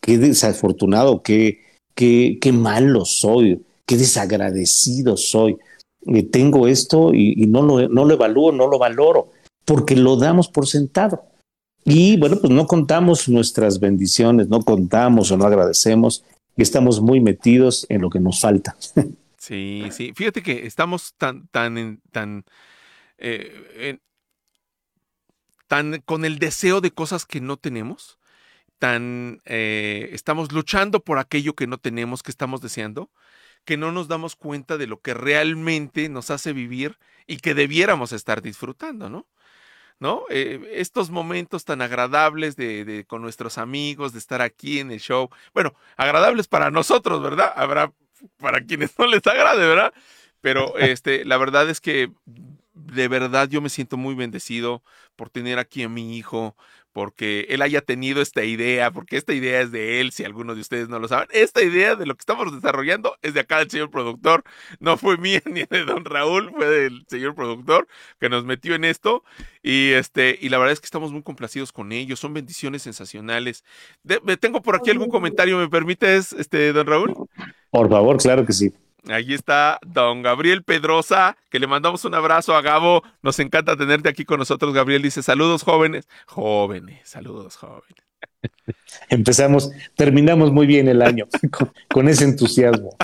[0.00, 1.60] qué desafortunado, qué,
[1.96, 5.56] qué, qué malo soy, qué desagradecido soy.
[6.06, 9.32] Eh, tengo esto y, no, lo, no lo evalúo, no lo valoro,
[9.64, 11.24] porque lo damos por sentado.
[11.84, 16.24] Y bueno, pues no contamos nuestras bendiciones, no contamos o no agradecemos
[16.56, 18.76] y estamos muy metidos en lo que nos falta.
[19.38, 20.12] Sí, sí.
[20.16, 22.44] Fíjate que estamos tan, tan, tan,
[23.16, 23.98] eh,
[25.68, 28.15] tan con el deseo de cosas que no tenemos,
[28.78, 33.10] tan, eh, estamos luchando por aquello que no tenemos, que estamos deseando,
[33.64, 38.12] que no nos damos cuenta de lo que realmente nos hace vivir y que debiéramos
[38.12, 39.26] estar disfrutando, ¿no?
[39.98, 40.24] ¿no?
[40.28, 45.30] Eh, estos momentos tan agradables de, con nuestros amigos, de estar aquí en el show.
[45.54, 47.52] Bueno, agradables para nosotros, ¿verdad?
[47.56, 47.92] Habrá
[48.38, 49.92] para quienes no les agrade, ¿verdad?
[50.40, 52.12] Pero este, la verdad es que
[52.74, 54.82] de verdad yo me siento muy bendecido
[55.16, 56.56] por tener aquí a mi hijo,
[56.96, 60.62] porque él haya tenido esta idea, porque esta idea es de él, si algunos de
[60.62, 61.28] ustedes no lo saben.
[61.30, 64.44] Esta idea de lo que estamos desarrollando es de acá del señor productor,
[64.80, 67.86] no fue mía ni de don Raúl, fue del señor productor
[68.18, 69.24] que nos metió en esto
[69.62, 73.62] y este y la verdad es que estamos muy complacidos con ellos, son bendiciones sensacionales.
[74.40, 77.14] tengo por aquí algún comentario, ¿me permites, este don Raúl?
[77.68, 78.72] Por favor, claro que sí.
[79.08, 83.02] Ahí está don Gabriel Pedrosa, que le mandamos un abrazo a Gabo.
[83.22, 84.74] Nos encanta tenerte aquí con nosotros.
[84.74, 86.08] Gabriel dice, saludos jóvenes.
[86.26, 88.05] Jóvenes, saludos jóvenes.
[89.08, 91.26] Empezamos, terminamos muy bien el año
[91.88, 92.96] con, ese entusiasmo.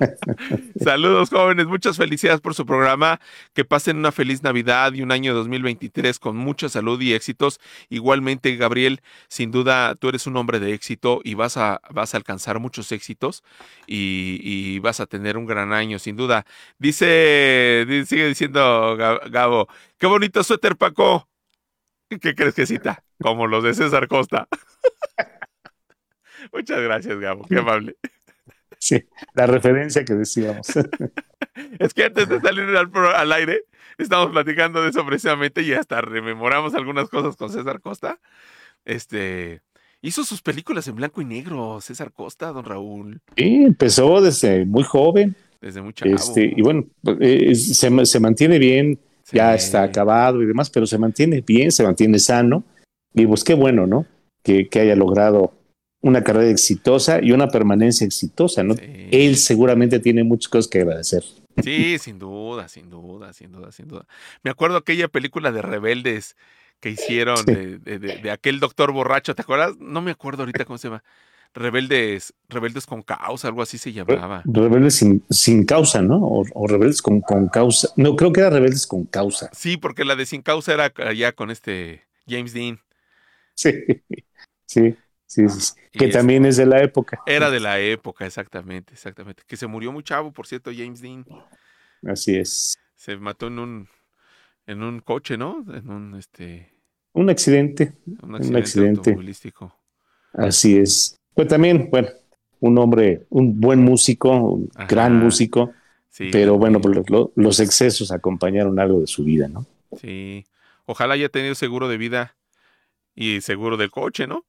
[0.82, 3.20] Saludos jóvenes, muchas felicidades por su programa,
[3.54, 7.60] que pasen una feliz Navidad y un año 2023 con mucha salud y éxitos.
[7.88, 12.16] Igualmente, Gabriel, sin duda tú eres un hombre de éxito y vas a, vas a
[12.16, 13.42] alcanzar muchos éxitos
[13.86, 16.46] y, vas a tener un gran año, sin duda.
[16.78, 21.29] Dice, sigue diciendo Gabo, qué bonito suéter, Paco.
[22.20, 23.02] ¿Qué crees que cita?
[23.20, 24.48] Como los de César Costa.
[26.52, 27.96] Muchas gracias, Gabo, qué amable.
[28.82, 30.66] Sí, la referencia que decíamos.
[31.78, 33.64] Es que antes de salir al, aire,
[33.98, 38.18] estamos platicando de eso precisamente y hasta rememoramos algunas cosas con César Costa.
[38.86, 39.60] Este,
[40.00, 43.20] hizo sus películas en blanco y negro, César Costa, don Raúl.
[43.36, 45.36] Sí, empezó desde muy joven.
[45.60, 46.14] Desde muy chavo.
[46.14, 46.86] Este, y bueno,
[47.20, 48.98] eh, se, se, mantiene bien,
[49.32, 52.64] ya está acabado y demás, pero se mantiene bien, se mantiene sano.
[53.14, 54.06] Y pues qué bueno, ¿no?
[54.42, 55.52] Que, que haya logrado
[56.02, 58.74] una carrera exitosa y una permanencia exitosa, ¿no?
[59.10, 61.24] Él seguramente tiene muchas cosas que agradecer.
[61.62, 64.06] Sí, sin duda, sin duda, sin duda, sin duda.
[64.42, 66.36] Me acuerdo aquella película de Rebeldes
[66.80, 69.76] que hicieron de, aquel doctor borracho, ¿te acuerdas?
[69.78, 71.04] No me acuerdo ahorita cómo se llama.
[71.52, 74.42] Rebeldes, rebeldes con causa, algo así se llamaba.
[74.44, 76.20] Rebeldes sin, sin causa, ¿no?
[76.22, 77.88] O, rebeldes con, con, causa.
[77.96, 79.50] No, creo que era rebeldes con causa.
[79.52, 82.80] Sí, porque la de sin causa era ya con este James Dean.
[83.54, 83.72] Sí,
[84.66, 84.96] sí.
[85.26, 87.20] Sí, sí, que también es de la época.
[87.24, 89.44] Era de la época, exactamente, exactamente.
[89.46, 91.24] Que se murió muy chavo, por cierto, James Dean.
[92.02, 92.74] Así es.
[92.96, 93.88] Se mató en un
[94.66, 95.64] en un coche, ¿no?
[95.72, 96.74] En un este
[97.12, 97.92] un accidente.
[98.22, 99.72] Un accidente, automovilístico.
[100.32, 101.19] Así es.
[101.34, 102.08] Pues también, bueno,
[102.60, 105.72] un hombre, un buen músico, un gran músico.
[106.10, 106.98] Sí, pero bueno, pues
[107.36, 109.64] los excesos acompañaron algo de su vida, ¿no?
[110.00, 110.44] Sí.
[110.86, 112.36] Ojalá haya tenido seguro de vida
[113.14, 114.44] y seguro del coche, ¿no?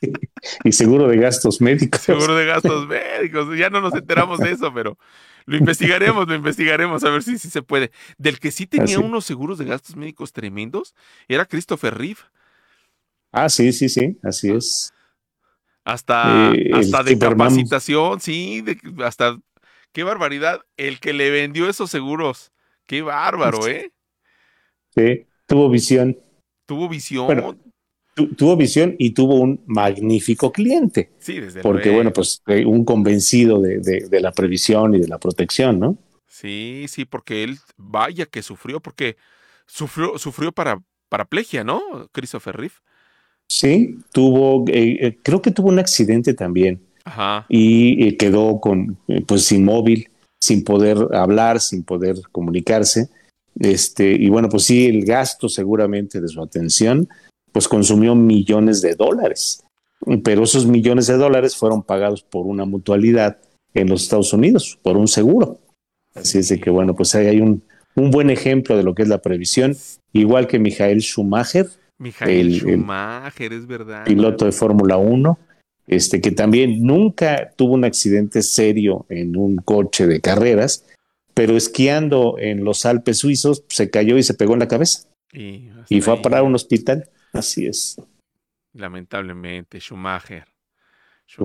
[0.64, 2.00] y seguro de gastos médicos.
[2.02, 3.56] Seguro de gastos médicos.
[3.58, 4.96] Ya no nos enteramos de eso, pero
[5.46, 7.90] lo investigaremos, lo investigaremos a ver si, si se puede.
[8.18, 10.94] Del que sí tenía unos seguros de gastos médicos tremendos
[11.26, 12.20] era Christopher Reeve.
[13.32, 14.92] Ah, sí, sí, sí, así es.
[15.88, 18.62] Hasta, eh, hasta de capacitación, sí,
[19.02, 19.38] hasta
[19.92, 20.60] qué barbaridad.
[20.76, 22.52] El que le vendió esos seguros,
[22.86, 23.92] qué bárbaro, ¿eh?
[24.94, 26.18] Sí, tuvo visión.
[26.66, 27.58] Tuvo visión
[28.26, 31.12] tuvo visión y tuvo un magnífico cliente.
[31.18, 35.78] Sí, desde Porque, bueno, pues eh, un convencido de, la previsión y de la protección,
[35.78, 35.98] ¿no?
[36.26, 39.16] Sí, sí, porque él, vaya que sufrió, porque
[39.66, 42.08] sufrió, sufrió para paraplegia, ¿no?
[42.12, 42.74] Christopher Reeve.
[43.50, 46.80] Sí, tuvo, eh, eh, creo que tuvo un accidente también.
[47.04, 47.46] Ajá.
[47.48, 53.08] Y quedó con, pues, inmóvil, sin poder hablar, sin poder comunicarse.
[53.58, 57.08] Este, y bueno, pues sí, el gasto seguramente de su atención
[57.52, 59.64] pues consumió millones de dólares.
[60.22, 63.38] Pero esos millones de dólares fueron pagados por una mutualidad
[63.74, 65.58] en los Estados Unidos, por un seguro.
[66.14, 67.62] Así es de que, bueno, pues ahí hay un,
[67.96, 69.76] un buen ejemplo de lo que es la previsión,
[70.12, 71.66] igual que Michael Schumacher.
[71.98, 74.04] Michael Schumacher, es verdad.
[74.04, 75.38] Piloto de Fórmula 1,
[75.86, 80.86] este, que también nunca tuvo un accidente serio en un coche de carreras,
[81.34, 85.08] pero esquiando en los Alpes suizos se cayó y se pegó en la cabeza.
[85.32, 87.08] Y, fue a parar a un hospital.
[87.32, 88.00] Así es.
[88.72, 90.44] Lamentablemente, Schumacher.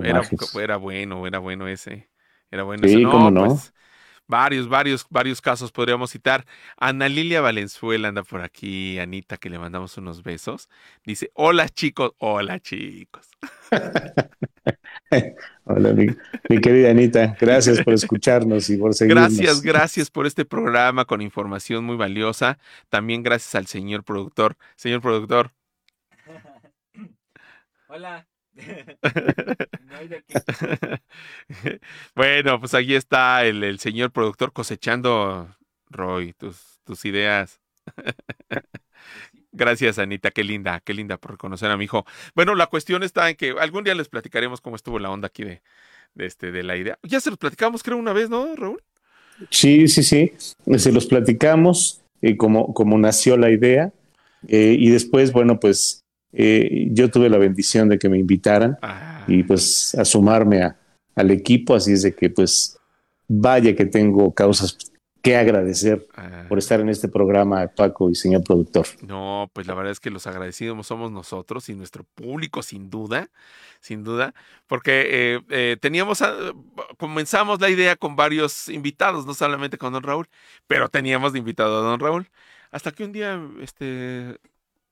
[0.02, 2.08] Era, bueno, era bueno ese.
[2.50, 3.00] Era bueno ese.
[3.00, 3.46] No, no.
[3.46, 3.74] Pues,
[4.26, 6.44] varios, varios, varios casos podríamos citar.
[6.76, 10.68] Ana Lilia Valenzuela anda por aquí, Anita, que le mandamos unos besos.
[11.04, 13.28] Dice, hola chicos, hola chicos.
[15.64, 19.36] hola, mi, querida Anita, gracias por escucharnos y por seguirnos.
[19.36, 22.58] Gracias, gracias por este programa con información muy valiosa.
[22.88, 24.56] También gracias al señor productor.
[24.76, 25.52] Señor productor,
[27.94, 28.26] Hola.
[32.14, 35.48] bueno, pues aquí está el, señor productor cosechando,
[35.90, 37.60] Roy, tus, tus ideas.
[39.52, 42.04] Gracias, Anita, qué linda, qué linda por conocer a mi hijo.
[42.34, 45.44] Bueno, la cuestión está en que algún día les platicaremos cómo estuvo la onda aquí
[45.44, 45.62] de,
[46.16, 46.98] este, de la idea.
[47.04, 48.82] Ya se los platicamos, creo, una vez, ¿no, Raúl?
[49.50, 50.32] Sí, sí, sí.
[50.76, 53.92] Se los platicamos eh, como, como nació la idea.
[54.48, 56.03] Eh, y después, bueno, pues
[56.36, 59.24] eh, yo tuve la bendición de que me invitaran ah.
[59.28, 60.74] y pues a sumarme
[61.14, 62.76] al equipo, así es de que pues
[63.28, 64.76] vaya que tengo causas
[65.22, 66.44] que agradecer ah.
[66.48, 68.86] por estar en este programa, Paco y señor productor.
[69.00, 73.30] No, pues la verdad es que los agradecidos somos nosotros y nuestro público, sin duda,
[73.80, 74.34] sin duda,
[74.66, 76.22] porque eh, eh, teníamos,
[76.98, 80.28] comenzamos la idea con varios invitados, no solamente con don Raúl,
[80.66, 82.28] pero teníamos de invitado a don Raúl.
[82.70, 84.36] Hasta que un día, este,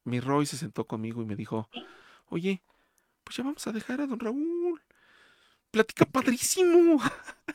[0.04, 1.68] mi Roy se sentó conmigo y me dijo,
[2.28, 2.62] oye,
[3.24, 4.82] pues ya vamos a dejar a don Raúl.
[5.70, 7.00] Platica padrísimo.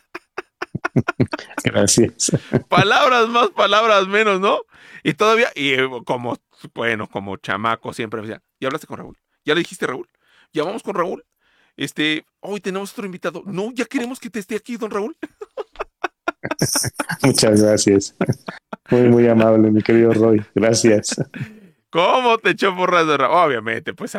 [1.64, 2.32] Gracias.
[2.70, 4.60] Palabras más, palabras menos, ¿no?
[5.04, 6.38] Y todavía, y eh, como,
[6.74, 9.18] bueno, como chamaco siempre decía, ¿ya hablaste con Raúl?
[9.46, 10.08] ¿Ya le dijiste Raúl?
[10.54, 11.24] ¿Ya vamos con Raúl?
[11.76, 13.44] Este, hoy tenemos otro invitado.
[13.46, 15.16] No, ya queremos que te esté aquí, don Raúl.
[17.24, 18.16] Muchas gracias.
[18.90, 20.44] Muy, muy amable, mi querido Roy.
[20.56, 21.16] Gracias.
[21.90, 23.14] ¿Cómo te echó porras de?
[23.46, 24.16] Obviamente, pues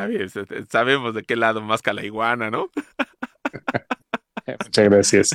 [0.70, 2.70] sabemos de qué lado más la iguana, ¿no?
[4.64, 5.30] Muchas gracias.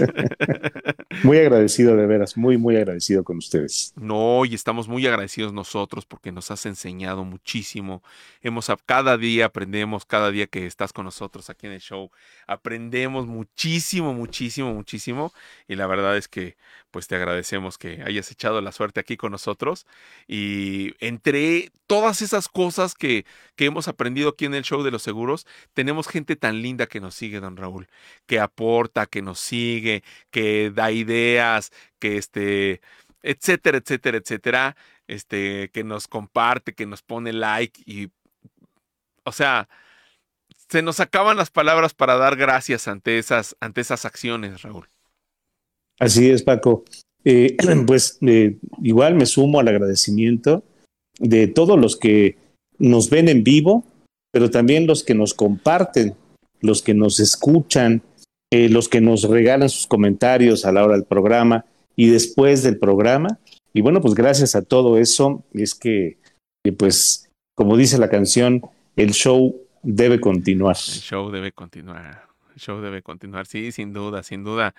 [1.24, 3.94] Muy agradecido de veras, muy, muy agradecido con ustedes.
[3.96, 8.02] No, y estamos muy agradecidos nosotros porque nos has enseñado muchísimo.
[8.42, 12.10] Hemos cada día aprendemos, cada día que estás con nosotros aquí en el show,
[12.48, 15.34] aprendemos muchísimo, muchísimo, muchísimo.
[15.68, 16.58] Y la verdad es que
[16.94, 19.88] pues te agradecemos que hayas echado la suerte aquí con nosotros.
[20.28, 25.02] Y entre todas esas cosas que, que hemos aprendido aquí en el show de los
[25.02, 27.88] seguros, tenemos gente tan linda que nos sigue, don Raúl,
[28.28, 32.82] que aporta, que nos sigue, que da ideas, que este,
[33.22, 34.76] etcétera, etcétera, etcétera,
[35.08, 38.10] este, que nos comparte, que nos pone like y,
[39.24, 39.68] o sea,
[40.70, 44.88] se nos acaban las palabras para dar gracias ante esas, ante esas acciones, Raúl.
[46.00, 46.84] Así es, Paco.
[47.24, 47.56] Eh,
[47.88, 50.64] pues eh, igual me sumo al agradecimiento
[51.20, 52.38] de todos los que
[52.78, 53.86] nos ven en vivo,
[54.32, 56.16] pero también los que nos comparten,
[56.60, 58.02] los que nos escuchan,
[58.54, 62.78] eh, los que nos regalan sus comentarios a la hora del programa y después del
[62.78, 63.40] programa.
[63.74, 66.20] Y bueno, pues gracias a todo eso es que,
[66.78, 68.62] pues, como dice la canción,
[68.96, 70.76] el show debe continuar.
[70.76, 72.28] El show debe continuar.
[72.54, 74.76] El show debe continuar, sí, sin duda, sin duda.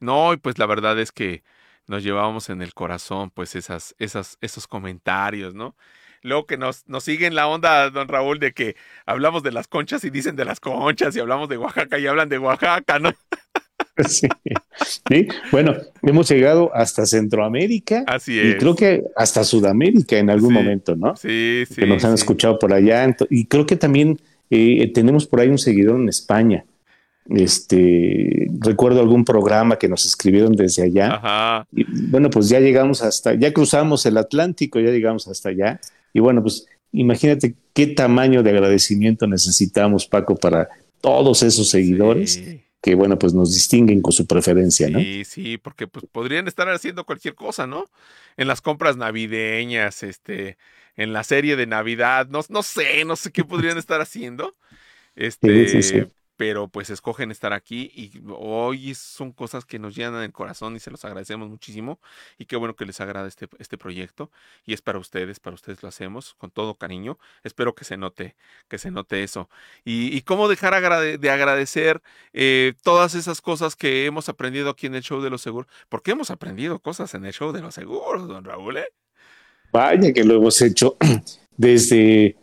[0.00, 1.42] No, y pues la verdad es que
[1.86, 5.76] nos llevábamos en el corazón, pues esas, esas, esos comentarios, ¿no?
[6.22, 8.76] Luego que nos, nos siguen la onda, don Raúl, de que
[9.06, 12.28] hablamos de las conchas y dicen de las conchas, y hablamos de Oaxaca y hablan
[12.28, 13.12] de Oaxaca, ¿no?
[14.06, 14.28] Sí.
[15.08, 15.28] sí.
[15.50, 18.04] bueno, hemos llegado hasta Centroamérica.
[18.06, 18.54] Así es.
[18.54, 21.16] Y creo que hasta Sudamérica en algún momento, ¿no?
[21.16, 21.76] Sí, sí.
[21.76, 23.16] Que nos han escuchado por allá.
[23.28, 26.64] Y creo que también eh, tenemos por ahí un seguidor en España.
[27.30, 31.66] Este, recuerdo algún programa que nos escribieron desde allá.
[31.72, 35.80] Y bueno, pues ya llegamos hasta, ya cruzamos el Atlántico, ya llegamos hasta allá.
[36.12, 40.68] Y bueno, pues imagínate qué tamaño de agradecimiento necesitamos, Paco, para
[41.00, 42.42] todos esos seguidores.
[42.80, 45.00] que bueno, pues nos distinguen con su preferencia, ¿no?
[45.00, 47.86] Sí, sí, porque pues podrían estar haciendo cualquier cosa, ¿no?
[48.36, 50.56] En las compras navideñas, este,
[50.96, 54.54] en la serie de Navidad, no, no sé, no sé qué podrían estar haciendo.
[55.16, 56.04] Este, sí,
[56.38, 60.78] pero pues escogen estar aquí y hoy son cosas que nos llenan el corazón y
[60.78, 61.98] se los agradecemos muchísimo
[62.38, 64.30] y qué bueno que les agrada este, este proyecto
[64.64, 68.36] y es para ustedes, para ustedes lo hacemos con todo cariño, espero que se note,
[68.68, 69.50] que se note eso
[69.84, 75.02] y, cómo dejar de agradecer eh, todas esas cosas que hemos aprendido aquí en el
[75.02, 78.44] show de los seguros, porque hemos aprendido cosas en el show de los seguros, don
[78.44, 78.88] Raúl, ¿eh?
[79.72, 80.96] Vaya que lo hemos hecho
[81.56, 82.36] desde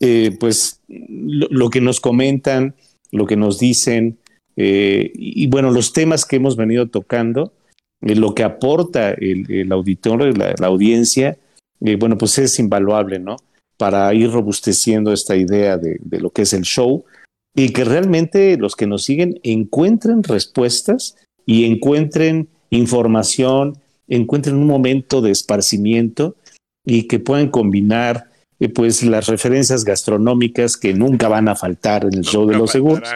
[0.00, 2.74] eh, pues lo que nos comentan,
[3.10, 4.18] lo que nos dicen
[4.56, 7.52] eh, y, bueno, los temas que hemos venido tocando,
[8.00, 11.38] eh, lo que aporta el, auditor, la, la audiencia,
[11.80, 13.36] eh, bueno, pues es invaluable, ¿no?
[13.76, 17.04] Para ir robusteciendo esta idea de, de, lo que es el show
[17.54, 21.16] y que realmente los que nos siguen encuentren respuestas
[21.46, 26.34] y encuentren información, encuentren un momento de esparcimiento
[26.84, 28.28] y que puedan combinar
[28.74, 33.08] pues las referencias gastronómicas que nunca van a faltar en el show de los seguros,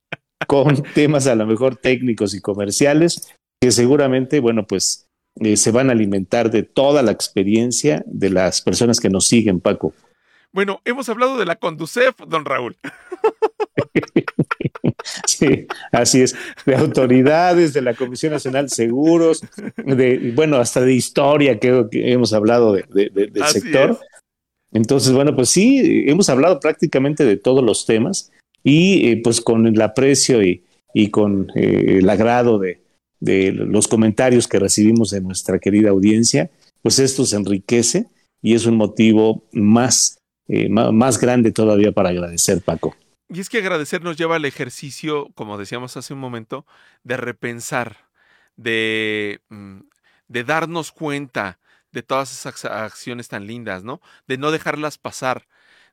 [0.46, 5.06] con temas a lo mejor técnicos y comerciales que seguramente, bueno, pues
[5.40, 9.60] eh, se van a alimentar de toda la experiencia de las personas que nos siguen,
[9.60, 9.92] Paco.
[10.52, 12.76] Bueno, hemos hablado de la Conducef, don Raúl.
[15.26, 16.36] Sí, así es.
[16.66, 19.42] De autoridades, de la Comisión Nacional de Seguros,
[19.76, 23.98] de, bueno, hasta de historia que, hemos hablado de, del sector.
[24.72, 28.30] Entonces, bueno, pues sí, hemos hablado prácticamente de todos los temas
[28.62, 30.62] y eh, pues con el aprecio y,
[31.10, 32.80] con eh, el agrado de,
[33.20, 36.50] los comentarios que recibimos de nuestra querida audiencia,
[36.82, 38.06] pues esto se enriquece
[38.40, 42.96] y es un motivo más, eh, más grande todavía para agradecer, Paco.
[43.28, 46.64] Y es que agradecer nos lleva al ejercicio, como decíamos hace un momento,
[47.04, 48.08] de repensar,
[48.56, 49.80] de, mm,
[50.28, 51.58] de darnos cuenta
[51.92, 54.00] de todas esas acciones tan lindas, ¿no?
[54.26, 55.46] De no dejarlas pasar,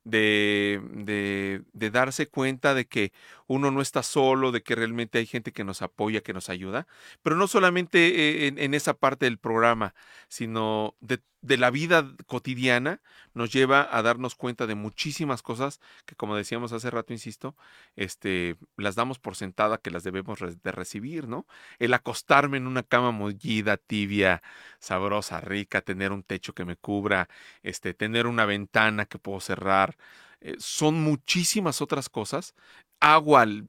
[0.04, 3.12] de, de, de darse cuenta de que
[3.48, 6.88] uno no está solo, de que realmente hay gente que nos apoya, que nos ayuda,
[7.24, 9.96] pero no solamente eh, en, esa parte del programa,
[10.28, 13.02] sino de, la vida cotidiana,
[13.34, 17.56] nos lleva a darnos cuenta de muchísimas cosas que, como decíamos hace rato, insisto,
[17.96, 21.48] este, las damos por sentada que las debemos de recibir, ¿no?
[21.80, 24.44] El acostarme en una cama mollida, tibia,
[24.80, 27.30] sabrosa, rica, tener un techo que me cubra,
[27.64, 29.96] este, tener una ventana que puedo cerrar,
[30.42, 32.54] eh, son muchísimas otras cosas.
[33.00, 33.64] Agua eh,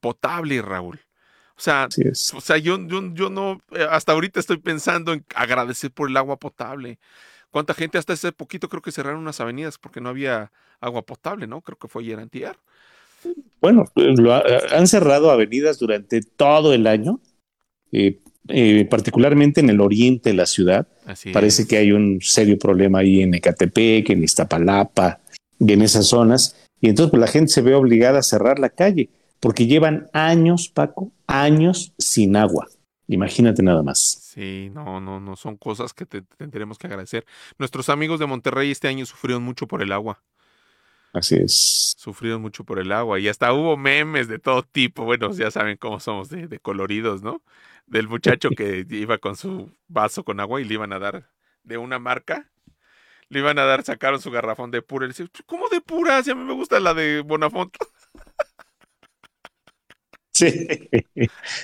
[0.00, 1.00] potable, Raúl.
[1.56, 1.88] O sea,
[2.34, 6.38] o sea yo, yo, no, eh, hasta ahorita estoy pensando en agradecer por el agua
[6.38, 6.98] potable.
[7.50, 11.46] ¿Cuánta gente hasta ese poquito creo que cerraron unas avenidas porque no había agua potable,
[11.46, 11.60] ¿no?
[11.60, 12.56] Creo que fue ayer antier.
[13.60, 13.84] Bueno,
[14.70, 17.20] han cerrado avenidas durante todo el año,
[18.88, 20.88] particularmente en el oriente de la ciudad.
[21.32, 25.20] Parece que hay un serio problema ahí en Ecatepec, en Iztapalapa,
[25.58, 26.56] y en esas zonas.
[26.80, 30.68] Y entonces pues, la gente se ve obligada a cerrar la calle, porque llevan años,
[30.68, 32.68] Paco, años sin agua.
[33.06, 33.98] Imagínate nada más.
[33.98, 37.26] Sí, no, no, no, son cosas que te, tendremos que agradecer.
[37.58, 40.22] Nuestros amigos de Monterrey este año sufrieron mucho por el agua.
[41.12, 41.96] Así es.
[41.98, 45.04] Sufrieron mucho por el agua y hasta hubo memes de todo tipo.
[45.04, 47.42] Bueno, ya saben cómo somos de, de coloridos, ¿no?
[47.86, 51.28] Del muchacho que iba con su vaso con agua y le iban a dar
[51.64, 52.48] de una marca
[53.30, 55.06] le iban a dar, sacaron su garrafón de pura.
[55.06, 56.22] Y le dice, ¿cómo de pura?
[56.22, 57.74] Si a mí me gusta la de Bonafont.
[60.32, 60.68] Sí,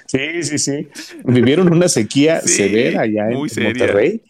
[0.07, 0.89] sí, sí, sí.
[1.25, 4.21] Vivieron una sequía severa allá en, Monterrey.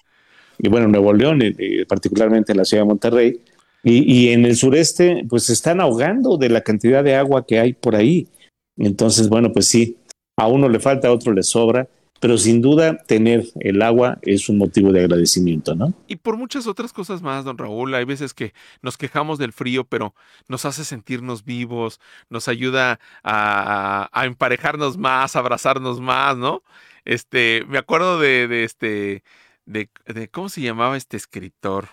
[0.59, 3.41] Y bueno, Nuevo León, eh, eh, particularmente en la ciudad de Monterrey.
[3.83, 7.59] Y, y, en el sureste, pues se están ahogando de la cantidad de agua que
[7.59, 8.29] hay por ahí.
[8.77, 9.97] Entonces, bueno, pues sí,
[10.37, 11.89] a uno le falta, a otro le sobra
[12.21, 15.95] pero sin duda tener el agua es un motivo de agradecimiento, ¿no?
[16.07, 19.85] Y por muchas otras cosas más, don Raúl, hay veces que nos quejamos del frío,
[19.85, 20.15] pero
[20.49, 22.01] nos hace sentirnos vivos,
[22.31, 26.63] nos ayuda a, emparejarnos más, a abrazarnos más, ¿no?
[27.05, 29.23] Este, me acuerdo de, este,
[29.67, 29.89] de,
[30.31, 31.89] ¿cómo se llamaba este escritor?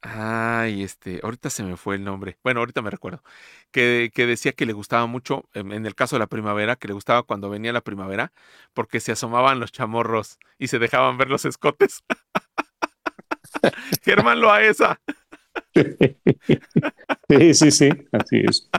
[0.00, 2.38] Ay, este, ahorita se me fue el nombre.
[2.44, 3.22] Bueno, ahorita me recuerdo.
[3.70, 6.94] Que, que decía que le gustaba mucho, en, el caso de la primavera, que le
[6.94, 8.32] gustaba cuando venía la primavera,
[8.72, 12.02] porque se asomaban los chamorros y se dejaban ver los escotes.
[14.02, 15.00] Germán Loaesa.
[17.28, 18.70] sí, sí, sí, así es.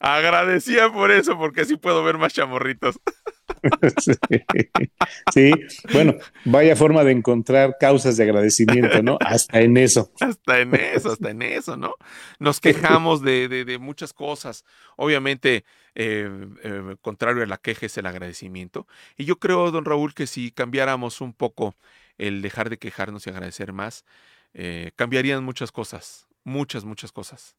[0.00, 2.98] Agradecía por eso, porque así puedo ver más chamorritos.
[5.34, 5.50] sí.
[5.92, 9.18] bueno, vaya forma de encontrar causas de agradecimiento, ¿no?
[9.20, 10.12] Hasta en eso.
[10.20, 11.94] Hasta en eso, hasta en eso, ¿no?
[12.38, 14.64] Nos quejamos de, muchas cosas.
[14.96, 16.28] Obviamente, eh,
[16.62, 18.86] eh, contrario a la queja es el agradecimiento.
[19.16, 21.76] Y yo creo, don Raúl, que si cambiáramos un poco
[22.18, 24.04] el dejar de quejarnos y agradecer más,
[24.54, 27.56] eh, cambiarían muchas cosas, muchas, muchas cosas.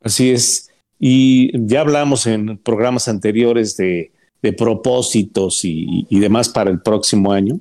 [0.00, 0.70] Así es.
[0.98, 4.12] Y ya hablamos en programas anteriores de
[4.44, 7.60] de propósitos y, demás para el próximo año.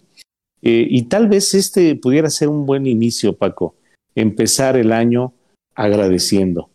[0.61, 3.77] Eh, y tal vez este pudiera ser un buen inicio, Paco,
[4.15, 5.33] empezar el año
[5.75, 6.69] agradeciendo,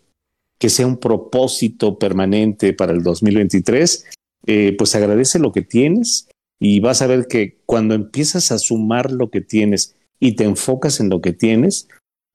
[0.59, 4.07] que sea un propósito permanente para el 2023,
[4.47, 9.13] eh, pues agradece lo que tienes y vas a ver que cuando empiezas a sumar
[9.13, 11.87] lo que tienes y te enfocas en lo que tienes,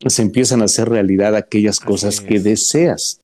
[0.05, 3.19] se empiezan a hacer realidad aquellas cosas que deseas.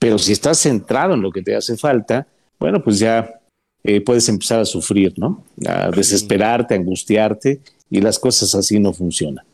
[0.00, 2.26] Pero si estás centrado en lo que te hace falta,
[2.58, 3.41] bueno, pues ya
[3.84, 5.44] eh, puedes empezar a sufrir, ¿no?
[5.66, 7.60] A desesperarte, a angustiarte
[7.90, 9.44] y las cosas así no funcionan.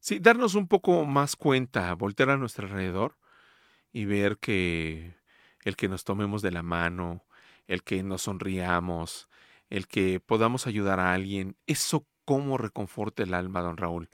[0.00, 3.16] Sí, darnos un poco más cuenta, voltear a nuestro alrededor
[3.92, 5.16] y ver que
[5.64, 7.24] el que nos tomemos de la mano,
[7.66, 9.28] el que nos sonriamos,
[9.68, 14.08] el que podamos ayudar a alguien, eso cómo reconforta el alma, don Raúl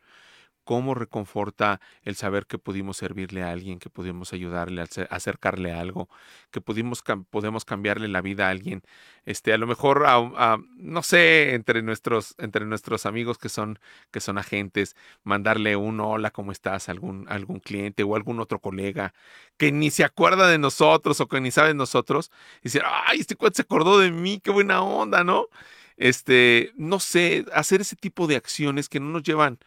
[0.64, 6.08] cómo reconforta el saber que pudimos servirle a alguien, que pudimos ayudarle, a acercarle algo,
[6.50, 8.82] que pudimos podemos cambiarle la vida a alguien.
[9.24, 13.78] Este, a lo mejor, a, no sé, entre nuestros, entre nuestros amigos que son,
[14.10, 16.88] que son agentes, mandarle un hola, ¿cómo estás?
[16.88, 19.12] A algún, algún cliente o algún otro colega
[19.56, 22.30] que ni se acuerda de nosotros o que ni sabe de nosotros.
[22.60, 25.46] Y decir, ay, este cuate se acordó de mí, qué buena onda, ¿no?
[25.96, 29.58] Este, no sé, hacer ese tipo de acciones que no nos llevan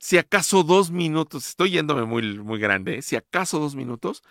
[0.00, 3.02] si acaso dos minutos, estoy yéndome muy, muy grande, ¿eh?
[3.02, 4.22] si acaso dos minutos,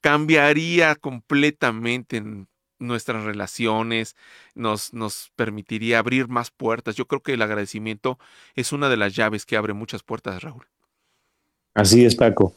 [0.00, 2.22] cambiaría completamente
[2.78, 4.16] nuestras relaciones,
[4.54, 6.96] nos, nos permitiría abrir más puertas.
[6.96, 8.18] Yo creo que el agradecimiento
[8.54, 10.66] es una de las llaves que abre muchas puertas, Raúl.
[11.74, 12.52] Así es, Paco.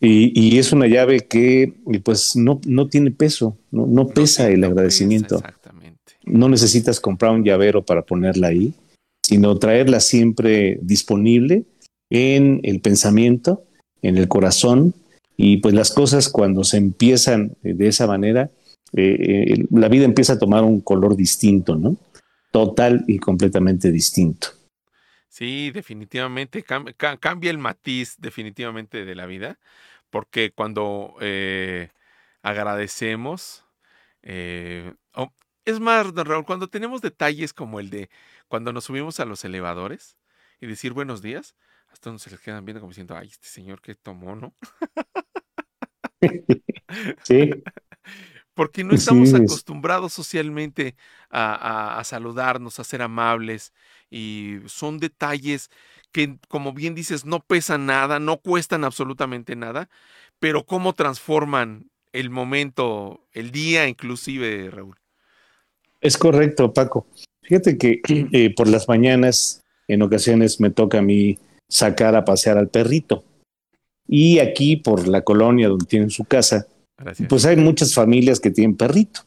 [0.00, 1.72] Y, es una llave que
[2.04, 5.36] pues no, no tiene peso, no, pesa el agradecimiento.
[5.36, 6.14] exactamente.
[6.24, 8.74] No necesitas comprar un llavero para ponerla ahí,
[9.22, 11.64] sino traerla siempre disponible
[12.10, 13.64] en el pensamiento,
[14.02, 14.94] en el corazón,
[15.40, 18.50] Y pues las cosas cuando se empiezan de esa manera,
[18.92, 21.96] eh, la vida empieza a tomar un color distinto, ¿no?
[22.50, 24.48] Total y completamente distinto.
[25.28, 29.60] Sí, definitivamente cambia el matiz definitivamente de la vida,
[30.10, 31.90] porque cuando eh,
[32.42, 33.64] agradecemos,
[34.22, 34.92] eh,
[35.64, 38.10] es más, don Raúl, cuando tenemos detalles como el de
[38.48, 40.16] cuando nos subimos a los elevadores
[40.60, 41.54] y decir buenos días,
[41.98, 44.54] hasta donde se les quedan viendo como diciendo, ay, este señor que tomó, ¿no?
[47.24, 47.50] sí.
[48.54, 50.96] Porque no estamos acostumbrados socialmente
[51.30, 53.72] a, saludarnos, a ser amables,
[54.10, 55.70] y son detalles
[56.10, 59.88] que, como bien dices, no pesan nada, no cuestan absolutamente nada,
[60.40, 64.96] pero cómo transforman el momento, el día inclusive, Raúl.
[66.00, 67.06] Es correcto, Paco.
[67.42, 68.00] Fíjate que
[68.32, 71.38] eh, por las mañanas, en ocasiones me toca a mí
[71.68, 73.24] sacar a pasear al perrito.
[74.06, 76.66] Y aquí, por la colonia donde tienen su casa,
[77.28, 79.20] pues hay muchas familias que tienen perrito.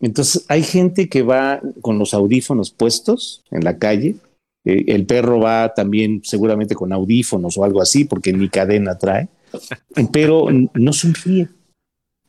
[0.00, 4.16] Entonces hay gente que va con los audífonos puestos en la calle.
[4.64, 9.28] Eh, el perro va también seguramente con audífonos o algo así, porque ni cadena trae,
[10.12, 11.48] pero no sonríe.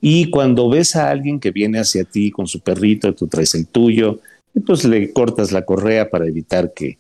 [0.02, 3.68] Y cuando ves a alguien que viene hacia ti con su perrito, tú traes el
[3.68, 4.20] tuyo,
[4.66, 6.97] pues le cortas la correa para evitar que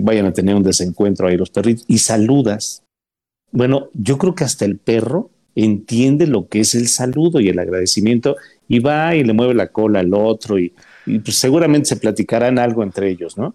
[0.00, 2.82] vayan a tener un desencuentro ahí los perritos y saludas.
[3.50, 7.58] Bueno, yo creo que hasta el perro entiende lo que es el saludo y el
[7.58, 8.36] agradecimiento
[8.68, 10.72] y va y le mueve la cola al otro y,
[11.04, 13.54] pues seguramente se platicarán algo entre ellos, ¿no?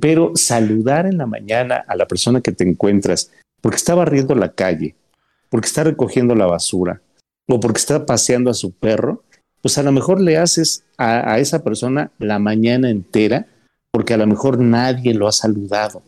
[0.00, 3.30] Pero saludar en la mañana a la persona que te encuentras
[3.60, 4.94] porque está barriendo la calle,
[5.48, 7.00] porque está recogiendo la basura
[7.48, 9.24] o porque está paseando a su perro,
[9.60, 13.46] pues a lo mejor le haces a esa persona la mañana entera
[13.94, 16.02] porque a lo mejor nadie lo ha saludado.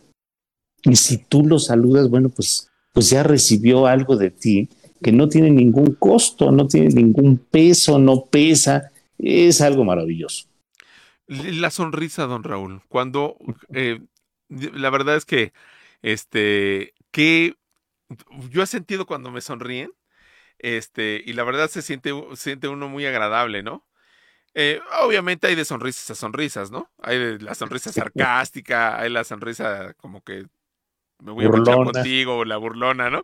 [0.83, 4.67] Y si tú lo saludas, bueno, pues, pues ya recibió algo de ti
[5.01, 10.49] que no tiene ningún costo, no tiene ningún peso, no pesa, es algo maravilloso.
[11.27, 13.37] La sonrisa, don Raúl, cuando
[13.73, 14.01] eh,
[14.49, 15.53] la verdad es que,
[16.01, 17.55] este, que
[18.49, 19.93] yo he sentido cuando me sonríen,
[20.59, 23.86] este, y la verdad se siente, siente uno muy agradable, ¿no?
[24.59, 26.89] Eh, obviamente hay de sonrisas a sonrisas, ¿no?
[27.03, 30.47] Hay de la sonrisa sarcástica, hay la sonrisa como que
[31.19, 33.23] me voy a burlar contigo, la burlona, ¿no?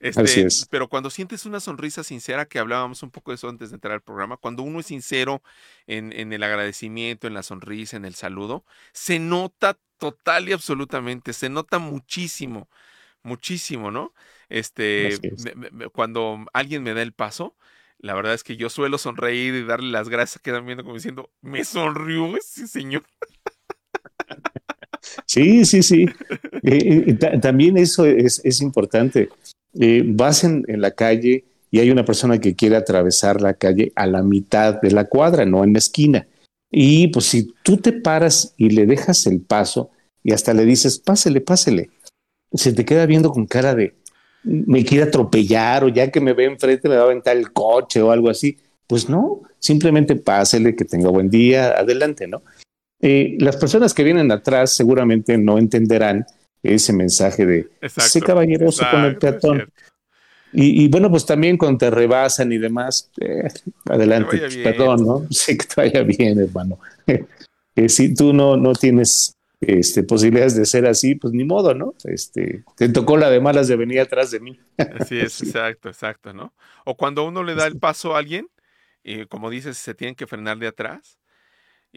[0.00, 3.76] Este, pero cuando sientes una sonrisa sincera, que hablábamos un poco de eso antes de
[3.76, 5.42] entrar al programa, cuando uno es sincero
[5.86, 8.62] en, en el agradecimiento, en la sonrisa, en el saludo,
[8.92, 12.68] se nota total y absolutamente, se nota muchísimo,
[13.22, 14.12] muchísimo, ¿no?
[14.50, 15.18] Este,
[15.94, 17.56] cuando alguien me da el paso,
[17.98, 21.30] la verdad es que yo suelo sonreír y darle las gracias, quedan viendo como diciendo,
[21.40, 23.04] me sonrió ese señor.
[25.24, 26.06] Sí, sí, sí.
[26.62, 29.28] Eh, también eso es, es importante.
[29.78, 34.06] Eh, vas en, la calle y hay una persona que quiere atravesar la calle a
[34.06, 36.26] la mitad de la cuadra, no en la esquina.
[36.70, 39.90] Y pues si tú te paras y le dejas el paso
[40.22, 41.90] y hasta le dices, pásele, pásele,
[42.52, 43.94] se te queda viendo con cara de,
[44.46, 48.00] me quiere atropellar o ya que me ve enfrente me va a aventar el coche
[48.00, 48.56] o algo así.
[48.86, 52.42] Pues no, simplemente pásele, que tenga buen día, adelante, ¿no?
[53.00, 56.24] Eh, las personas que vienen atrás seguramente no entenderán
[56.62, 59.68] ese mensaje de sé caballeroso con el peatón.
[60.52, 63.48] Y, bueno, pues también cuando te rebasan y demás, eh,
[63.84, 65.26] adelante, pues, perdón, ¿no?
[65.30, 66.78] Sé que te vaya bien, hermano.
[67.78, 71.94] Eh, si tú no, no tienes este, posibilidades de ser así, pues ni modo, ¿no?
[72.04, 74.60] Este, te tocó la de malas de venir atrás de mí.
[74.76, 76.54] Así es, exacto, exacto, ¿no?
[76.84, 78.48] O cuando uno le da el paso a alguien,
[79.02, 81.18] y como dices, se tienen que frenar de atrás,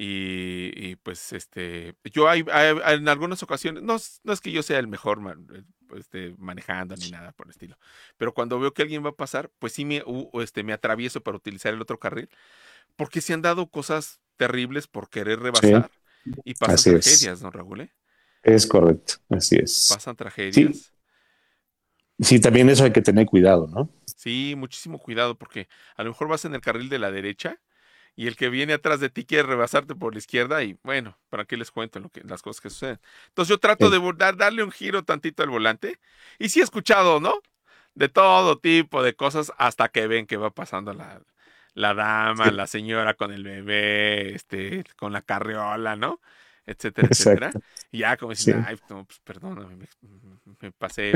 [0.02, 4.88] y, pues este, yo hay, en algunas ocasiones, no, no, es que yo sea el
[4.88, 5.20] mejor
[5.98, 7.78] este, manejando ni nada por el estilo,
[8.16, 10.02] pero cuando veo que alguien va a pasar, pues sí me,
[10.36, 12.30] este, me atravieso para utilizar el otro carril,
[12.96, 15.92] porque se han dado cosas terribles por querer rebasar
[16.44, 17.82] y pasan tragedias, ¿no, Raúl?
[17.82, 17.92] Eh?
[18.44, 19.92] Es correcto, así es.
[19.94, 20.94] Pasan tragedias.
[22.20, 23.90] sí, también eso hay que tener cuidado, ¿no?
[24.16, 27.60] Sí, muchísimo cuidado, porque a lo mejor vas en el carril de la derecha
[28.16, 31.46] y el que viene atrás de ti quiere rebasarte por la izquierda y bueno, ¿para
[31.46, 33.00] qué les cuento lo que, las cosas que suceden?
[33.30, 34.00] Entonces yo trato de
[34.36, 36.00] darle un giro tantito al volante
[36.38, 37.42] y sí he escuchado, ¿no?
[37.94, 41.22] De todo tipo de cosas hasta que ven que va pasando la,
[41.74, 46.20] la dama, la señora con el bebé, este, con la carriola, ¿no?
[46.66, 47.52] Etcétera, etcétera.
[47.92, 49.88] Y ya como dicen, ay, no, pues perdóname,
[50.62, 51.14] me, pasé.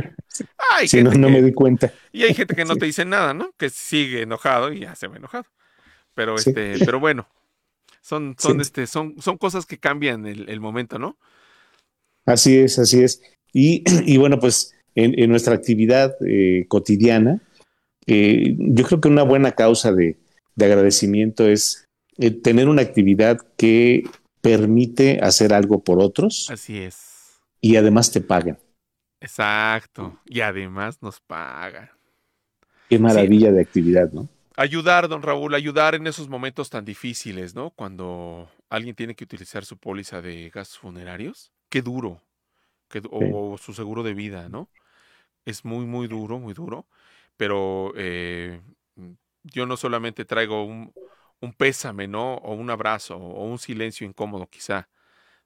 [0.72, 1.94] Ay, no, no me di cuenta.
[2.12, 3.52] Y hay gente que no te dice nada, ¿no?
[3.58, 5.46] Que sigue enojado y ya se va enojado.
[6.16, 7.28] Pero este, pero bueno,
[8.02, 11.18] son, son, este, son, son cosas que cambian el, momento, ¿no?
[12.26, 13.22] Así es, así es.
[13.52, 17.42] Y, y bueno, pues en, nuestra actividad eh, cotidiana,
[18.08, 20.18] yo creo que una buena causa de,
[20.62, 21.88] agradecimiento es
[22.18, 24.04] eh, tener una actividad que
[24.42, 26.50] permite hacer algo por otros.
[26.50, 27.40] Así es.
[27.62, 28.60] Y además te pagan.
[29.20, 30.20] Exacto.
[30.26, 31.90] Y además nos pagan.
[32.90, 34.28] Qué maravilla de actividad, ¿no?
[34.56, 37.72] Ayudar, don Raúl, ayudar en esos momentos tan difíciles, ¿no?
[37.72, 41.52] Cuando alguien tiene que utilizar su póliza de gastos funerarios.
[41.70, 42.22] Qué duro.
[43.10, 44.70] o, su seguro de vida, ¿no?
[45.46, 46.86] Es muy, muy duro, muy duro.
[47.38, 48.62] Pero eh,
[49.44, 50.94] yo no solamente traigo un,
[51.40, 52.36] un pésame, ¿no?
[52.36, 54.90] O un abrazo, o un silencio incómodo quizá.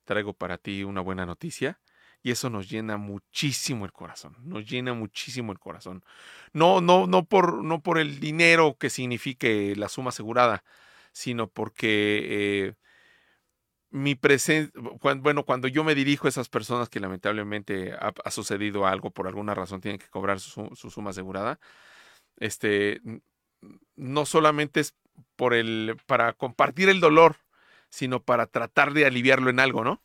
[0.05, 1.79] Traigo para ti una buena noticia
[2.23, 6.03] y eso nos llena muchísimo el corazón, nos llena muchísimo el corazón.
[6.53, 10.63] No, no, no por, no por el dinero que signifique la suma asegurada,
[11.11, 12.73] sino porque eh,
[13.89, 14.71] mi presencia,
[15.21, 19.53] bueno, cuando yo me dirijo a esas personas que lamentablemente ha, sucedido algo por alguna
[19.55, 21.59] razón, tienen que cobrar su, su, suma asegurada,
[22.37, 23.01] este,
[23.95, 24.93] no solamente es
[25.35, 27.37] por el, para compartir el dolor,
[27.89, 30.01] sino para tratar de aliviarlo en algo, ¿no?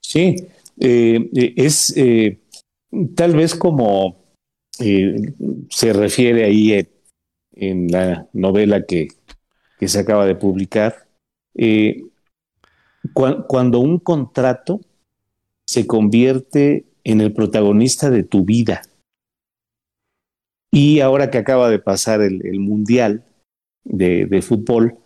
[0.00, 0.36] Sí,
[0.78, 2.40] eh, eh, es eh,
[3.14, 4.18] tal vez como
[5.68, 6.88] se refiere ahí
[7.52, 9.08] en, la novela que,
[9.78, 11.06] se acaba de publicar,
[13.12, 14.80] cuando un contrato
[15.66, 18.82] se convierte en el protagonista de tu vida.
[20.72, 23.24] Y ahora que acaba de pasar el, Mundial
[23.84, 24.98] de, fútbol,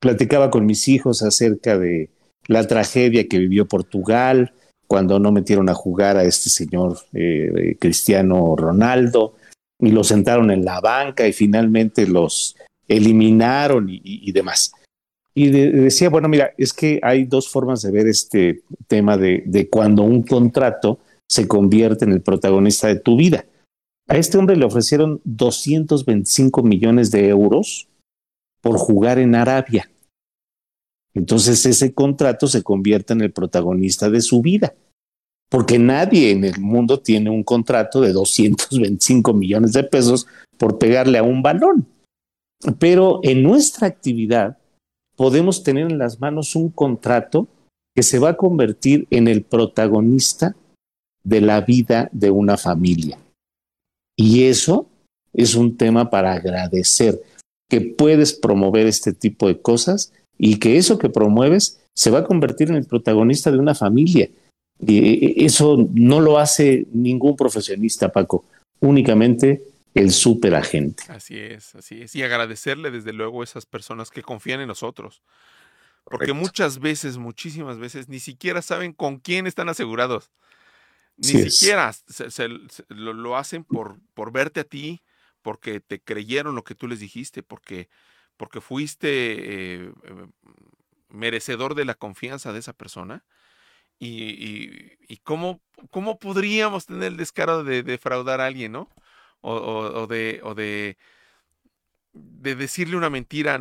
[0.00, 2.10] platicaba con mis hijos acerca de
[2.46, 4.54] la tragedia que vivió Portugal
[4.86, 9.34] cuando no metieron a jugar a este señor eh, Cristiano Ronaldo
[9.80, 12.56] y lo sentaron en la banca y finalmente los
[12.88, 14.72] eliminaron y, demás.
[15.34, 20.02] Y decía, bueno, mira, es que hay dos formas de ver este tema de cuando
[20.04, 23.44] un contrato se convierte en el protagonista de tu vida.
[24.08, 27.88] A este hombre le ofrecieron 225 millones de euros
[28.60, 29.90] por jugar en Arabia.
[31.14, 34.74] Entonces ese contrato se convierte en el protagonista de su vida,
[35.48, 40.26] porque nadie en el mundo tiene un contrato de 225 millones de pesos
[40.56, 41.88] por pegarle a un balón.
[42.78, 44.58] Pero en nuestra actividad
[45.16, 47.48] podemos tener en las manos un contrato
[47.94, 50.54] que se va a convertir en el protagonista
[51.24, 53.18] de la vida de una familia.
[54.16, 54.88] Y eso
[55.32, 57.20] es un tema para agradecer,
[57.68, 62.24] que puedes promover este tipo de cosas y que eso que promueves se va a
[62.24, 64.28] convertir en el protagonista de una familia.
[64.78, 68.44] Y eh, eso no lo hace ningún profesionista, Paco,
[68.80, 69.62] únicamente
[69.94, 71.04] el superagente.
[71.08, 72.14] Así es, así es.
[72.14, 75.22] Y agradecerle desde luego a esas personas que confían en nosotros.
[76.04, 80.30] Porque muchas veces, muchísimas veces, ni siquiera saben con quién están asegurados.
[81.18, 81.92] Ni siquiera
[82.88, 85.02] lo, hacen por, por verte a ti,
[85.42, 87.88] porque te creyeron lo que tú les dijiste, porque
[88.36, 90.26] porque fuiste eh, eh,
[91.08, 93.24] merecedor de la confianza de esa persona.
[93.98, 98.90] Y, cómo, cómo, podríamos tener el descaro de defraudar a alguien, ¿no?
[99.40, 100.98] O, de, o de,
[102.12, 103.58] de, decirle una mentira,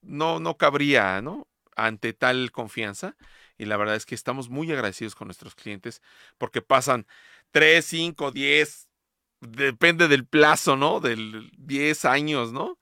[0.00, 1.46] no, no cabría, ¿no?
[1.76, 3.14] Ante tal confianza.
[3.62, 6.02] Y la verdad es que estamos muy agradecidos con nuestros clientes
[6.36, 7.06] porque pasan
[7.52, 8.88] 3, 5, 10,
[9.40, 10.98] depende del plazo, ¿no?
[10.98, 12.80] Del 10 años, ¿no?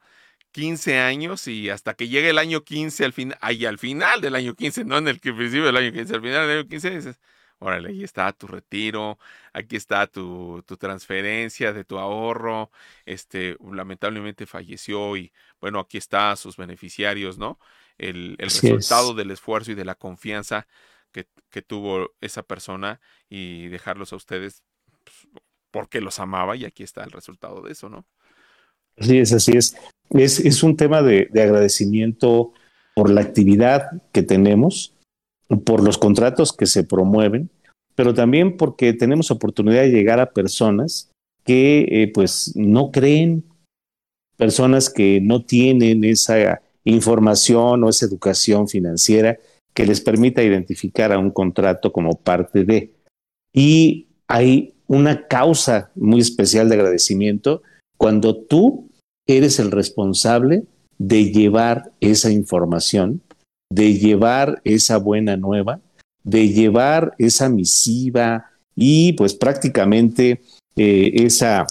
[0.53, 4.35] 15 años y hasta que llegue el año 15 al final, ahí al final del
[4.35, 6.91] año 15, no en el que principio del año 15, al final del año 15
[6.91, 7.21] dices,
[7.59, 9.19] órale, ahí está tu retiro,
[9.53, 12.71] aquí está tu, tu transferencia de tu ahorro,
[13.05, 17.59] este, lamentablemente falleció y bueno, aquí está sus beneficiarios, ¿no?
[18.01, 20.67] El, el resultado del esfuerzo y de la confianza
[21.13, 24.63] que, que, tuvo esa persona y dejarlos a ustedes
[25.05, 28.07] pues, porque los amaba y aquí está el resultado de eso, ¿no?
[28.97, 29.77] Así es, así es.
[30.11, 32.53] Es, un tema de, agradecimiento
[32.95, 34.95] por la actividad que tenemos,
[35.65, 37.51] por los contratos que se promueven,
[37.95, 41.11] pero también porque tenemos oportunidad de llegar a personas
[41.45, 43.45] que eh, pues no creen,
[44.37, 49.39] personas que no tienen esa información o esa educación financiera
[49.75, 52.93] que les permita identificar a un contrato como parte de.
[53.53, 57.63] Y hay una causa muy especial de agradecimiento
[57.97, 58.91] cuando tú
[59.27, 60.65] eres el responsable
[60.99, 63.23] de llevar esa información,
[63.73, 65.81] de llevar esa buena nueva,
[66.25, 70.43] de llevar esa misiva y pues prácticamente
[70.77, 71.67] eh, esa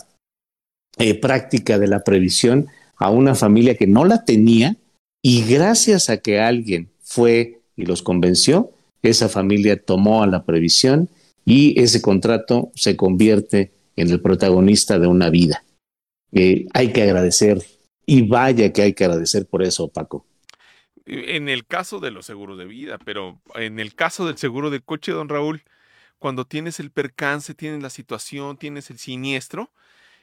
[0.98, 4.78] eh, práctica de la previsión a una familia que no la tenía
[5.22, 11.10] y gracias a que alguien fue y los convenció, esa familia tomó a la previsión
[11.46, 15.64] y ese contrato se convierte en el protagonista de una vida.
[16.32, 17.66] eh, hay que agradecer
[18.06, 20.26] y vaya que hay que agradecer por eso, Paco.
[21.06, 24.80] En el caso de los seguros de vida, pero en el caso del seguro de
[24.80, 25.64] coche, don Raúl,
[26.20, 29.72] cuando tienes el percance, tienes la situación, tienes el siniestro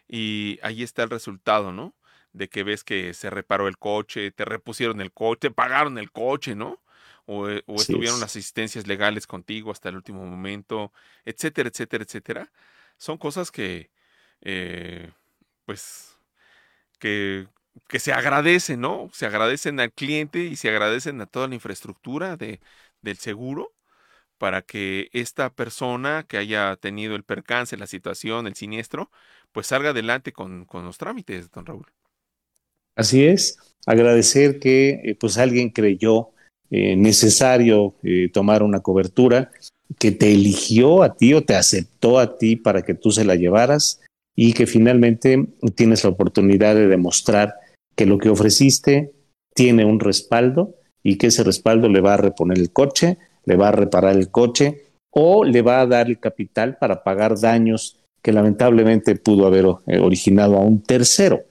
[0.09, 1.94] y ahí está el resultado, ¿no?
[2.37, 6.11] De que ves que se reparó el coche, te repusieron el coche, te pagaron el
[6.12, 6.82] coche, ¿no?
[7.26, 10.93] O, eh, estuvieron las asistencias legales contigo hasta el último momento,
[11.24, 12.53] etcétera, etcétera, etcétera.
[12.99, 13.91] Son cosas que,
[14.43, 15.11] eh,
[15.64, 16.18] pues,
[16.99, 17.49] que,
[17.89, 19.11] que se agradecen, ¿no?
[19.12, 22.61] Se agradecen al cliente y se agradecen a toda la infraestructura de,
[23.03, 23.72] del seguro
[24.39, 29.11] para que esta persona que haya tenido el percance, la situación, el siniestro,
[29.53, 31.87] pues salga adelante con, los trámites, don Raúl.
[32.97, 36.30] Así es, agradecer que eh, pues alguien creyó
[36.70, 39.51] eh, necesario eh, tomar una cobertura,
[39.99, 43.36] que te eligió a ti o te aceptó a ti para que tú se la
[43.36, 44.01] llevaras
[44.34, 47.55] y que finalmente tienes la oportunidad de demostrar
[47.94, 49.12] que lo que ofreciste
[49.55, 50.74] tiene un respaldo
[51.05, 54.30] y que ese respaldo le va a reponer el coche, le va a reparar el
[54.30, 59.66] coche o le va a dar el capital para pagar daños que lamentablemente pudo haber
[60.01, 61.44] originado a un tercero.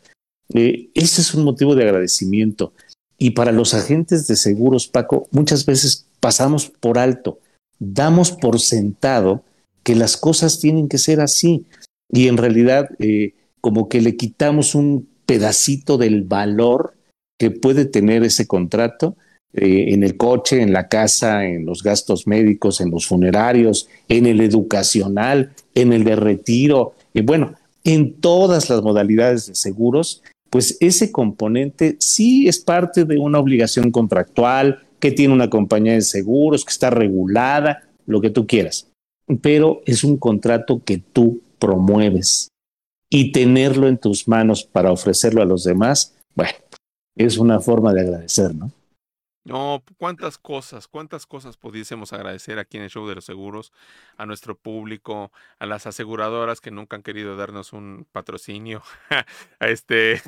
[0.53, 2.73] Eh, ese es un motivo de agradecimiento.
[3.17, 7.39] Y para los agentes de seguros, Paco, muchas veces pasamos por alto,
[7.79, 9.43] damos por sentado
[9.83, 11.65] que las cosas tienen que ser así.
[12.09, 16.93] Y en realidad, eh, como que le quitamos un pedacito del valor
[17.39, 19.15] que puede tener ese contrato
[19.53, 24.25] eh, en el coche, en la casa, en los gastos médicos, en los funerarios, en
[24.25, 30.21] el educacional, en el de retiro, y bueno, en todas las modalidades de seguros,
[30.55, 36.01] pues ese componente sí es parte de una obligación contractual, que tiene una compañía de
[36.01, 38.89] seguros, que está regulada, lo que tú quieras,
[39.41, 42.47] pero es un contrato que tú promueves
[43.09, 46.53] y tenerlo en tus manos para ofrecerlo a los demás, bueno,
[47.17, 48.71] es una forma de agradecer, ¿no?
[49.45, 53.71] No, cuántas cosas, cuántas cosas pudiésemos agradecer aquí en el show de los seguros,
[54.17, 58.81] a nuestro público, a las aseguradoras que nunca han querido darnos un patrocinio,
[59.59, 60.19] a este,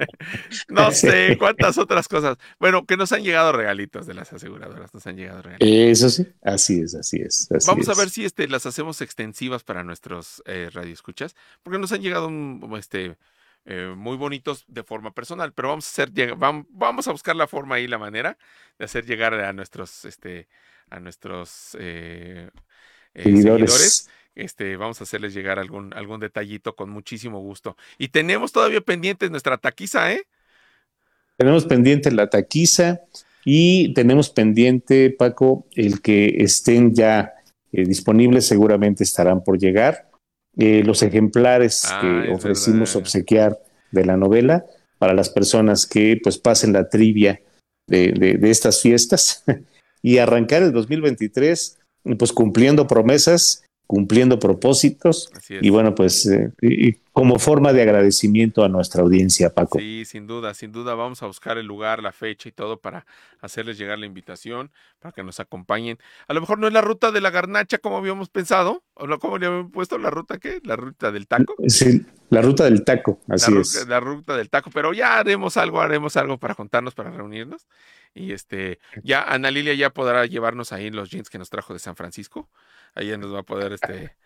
[0.68, 2.36] no sé, cuántas otras cosas.
[2.58, 5.66] Bueno, que nos han llegado regalitos de las aseguradoras, nos han llegado regalitos.
[5.66, 7.48] Eso sí, así es, así es.
[7.66, 12.02] Vamos a ver si este, las hacemos extensivas para nuestros eh, radioescuchas, porque nos han
[12.02, 13.16] llegado un, este,
[13.66, 17.78] eh, muy bonitos de forma personal, pero vamos a hacer, vamos a buscar la forma
[17.78, 18.38] y la manera
[18.78, 20.48] de hacer llegar a nuestros, este,
[20.88, 22.50] a nuestros eh,
[23.14, 24.08] eh, seguidores.
[24.34, 27.76] Este, vamos a hacerles llegar algún, algún detallito con muchísimo gusto.
[27.98, 30.22] Y tenemos todavía pendiente nuestra taquiza, ¿eh?
[31.36, 33.00] Tenemos pendiente la taquiza
[33.44, 37.34] y tenemos pendiente, Paco, el que estén ya
[37.72, 40.09] disponibles, seguramente estarán por llegar
[40.60, 43.58] eh, los ejemplares ah, que ofrecimos obsequiar
[43.90, 44.64] de la novela
[44.98, 47.40] para las personas que pues pasen la trivia
[47.86, 49.44] de, de estas fiestas.
[50.02, 51.78] Y arrancar el 2023
[52.16, 55.32] pues cumpliendo promesas cumpliendo propósitos.
[55.48, 56.52] Y bueno, pues eh,
[57.20, 59.78] como forma de agradecimiento a nuestra audiencia, Paco.
[59.78, 63.04] Sí, sin duda, sin duda vamos a buscar el lugar, la fecha y todo para
[63.42, 65.98] hacerles llegar la invitación, para que nos acompañen.
[66.28, 69.18] A lo mejor no es la ruta de la garnacha como habíamos pensado, o no,
[69.18, 69.98] ¿cómo le habíamos puesto?
[69.98, 70.62] ¿La ruta qué?
[70.64, 71.56] ¿La ruta del taco?
[71.66, 73.86] Sí, la ruta del taco, así es.
[73.86, 77.66] La ruta del taco, pero ya haremos algo, haremos algo para juntarnos, para reunirnos.
[78.14, 81.80] Y este, ya Ana Lilia ya podrá llevarnos ahí los jeans que nos trajo de
[81.80, 82.48] San Francisco
[82.94, 84.16] ahí ya nos va a poder, este,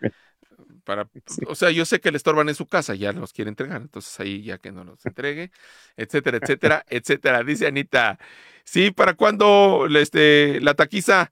[0.83, 1.09] para,
[1.47, 4.19] o sea, yo sé que le estorban en su casa, ya los quiere entregar, entonces
[4.19, 5.51] ahí ya que no los entregue,
[5.97, 7.43] etcétera, etcétera, etcétera.
[7.43, 8.19] Dice Anita,
[8.63, 11.31] sí, ¿para cuándo este, la taquiza?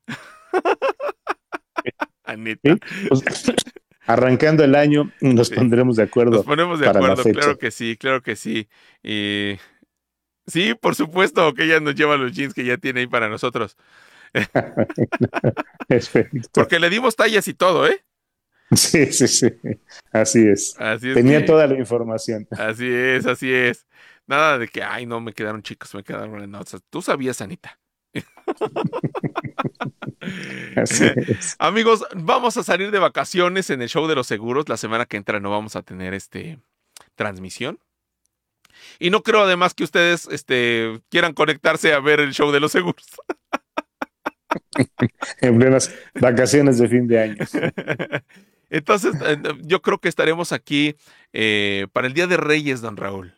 [2.24, 2.76] Anita.
[3.08, 3.24] Pues,
[4.06, 6.32] arrancando el año, nos pondremos de acuerdo.
[6.32, 8.68] Nos ponemos de acuerdo, claro que sí, claro que sí.
[9.02, 9.58] Y
[10.46, 13.76] sí, por supuesto que ella nos lleva los jeans que ya tiene ahí para nosotros.
[16.52, 18.04] Porque le dimos tallas y todo, ¿eh?
[18.74, 19.52] Sí, sí, sí.
[20.10, 20.76] Así es.
[21.00, 22.48] Tenía toda la información.
[22.50, 23.86] Así es, así es.
[24.26, 27.78] Nada de que, ay, no, me quedaron chicos, me quedaron no, Tú sabías, Anita.
[30.76, 31.56] Así es.
[31.58, 34.68] Amigos, vamos a salir de vacaciones en el show de los seguros.
[34.68, 36.58] La semana que entra no vamos a tener este
[37.14, 37.78] transmisión.
[38.98, 42.72] Y no creo además que ustedes este, quieran conectarse a ver el show de los
[42.72, 43.06] seguros.
[45.40, 47.36] en plenas vacaciones de fin de año.
[48.74, 50.96] Entonces, eh, yo creo que estaremos aquí
[51.32, 53.32] eh, para el Día de Reyes, don Raúl.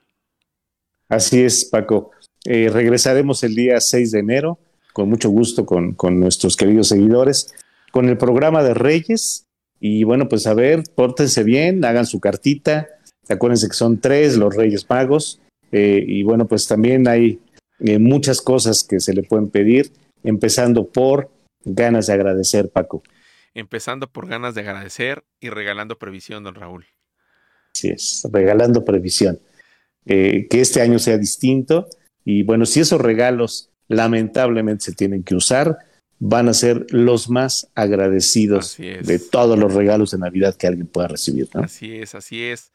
[1.08, 2.10] Así es, Paco.
[2.44, 4.58] Eh, regresaremos el día 6 de enero,
[4.92, 7.54] con mucho gusto con, con, nuestros queridos seguidores,
[7.92, 9.44] con el programa de Reyes.
[9.78, 12.88] Y bueno, pues a ver, pórtense bien, hagan su cartita,
[13.28, 15.40] Acuérdense que son tres los Reyes Magos.
[15.72, 17.40] Y bueno, pues también hay
[17.80, 21.28] eh, muchas cosas que se le pueden pedir, empezando por
[21.64, 23.02] ganas de agradecer, Paco.
[23.58, 26.84] Empezando por ganas de agradecer y regalando previsión, don Raúl.
[27.74, 29.40] Así es, regalando previsión.
[30.04, 31.88] Eh, que este año sea distinto.
[32.22, 35.78] Y bueno, si esos regalos lamentablemente se tienen que usar,
[36.18, 41.08] van a ser los más agradecidos de todos los regalos de Navidad que alguien pueda
[41.08, 41.48] recibir.
[41.54, 42.72] Así es, así es.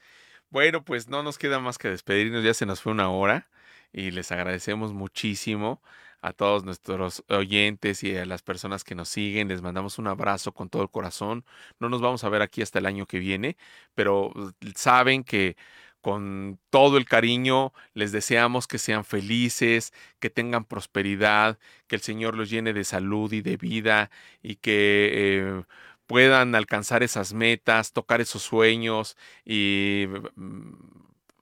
[0.50, 3.50] Bueno, pues no nos queda más que despedirnos, ya se nos fue una hora
[3.94, 5.80] y les agradecemos muchísimo
[6.22, 9.48] a todos nuestros oyentes y a las personas que nos siguen.
[9.48, 11.46] Les mandamos un abrazo con todo el corazón.
[11.80, 13.58] No nos vamos a ver aquí hasta el año que viene,
[13.96, 14.32] pero
[14.76, 15.56] saben que
[16.02, 22.36] con todo el cariño les deseamos que sean felices, que tengan prosperidad, que el Señor
[22.36, 24.10] los llene de salud y de vida
[24.42, 25.64] y que eh,
[26.08, 29.16] puedan alcanzar esas metas, tocar esos sueños
[29.46, 30.74] y mm,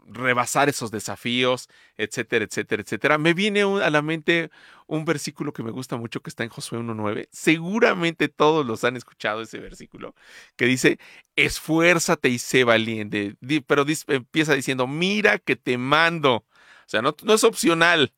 [0.10, 3.18] rebasar esos desafíos, etcétera, etcétera, etcétera.
[3.18, 4.49] Me viene a la mente
[4.88, 7.28] un versículo que me gusta mucho que está en Josué 1.9.
[7.32, 10.16] Seguramente todos los han escuchado ese versículo
[10.55, 10.99] que dice,
[11.36, 13.36] esfuérzate y sé valiente.
[13.68, 16.36] Pero empieza diciendo, mira que te mando.
[16.36, 16.45] O
[16.88, 18.14] sea, no, no es opcional.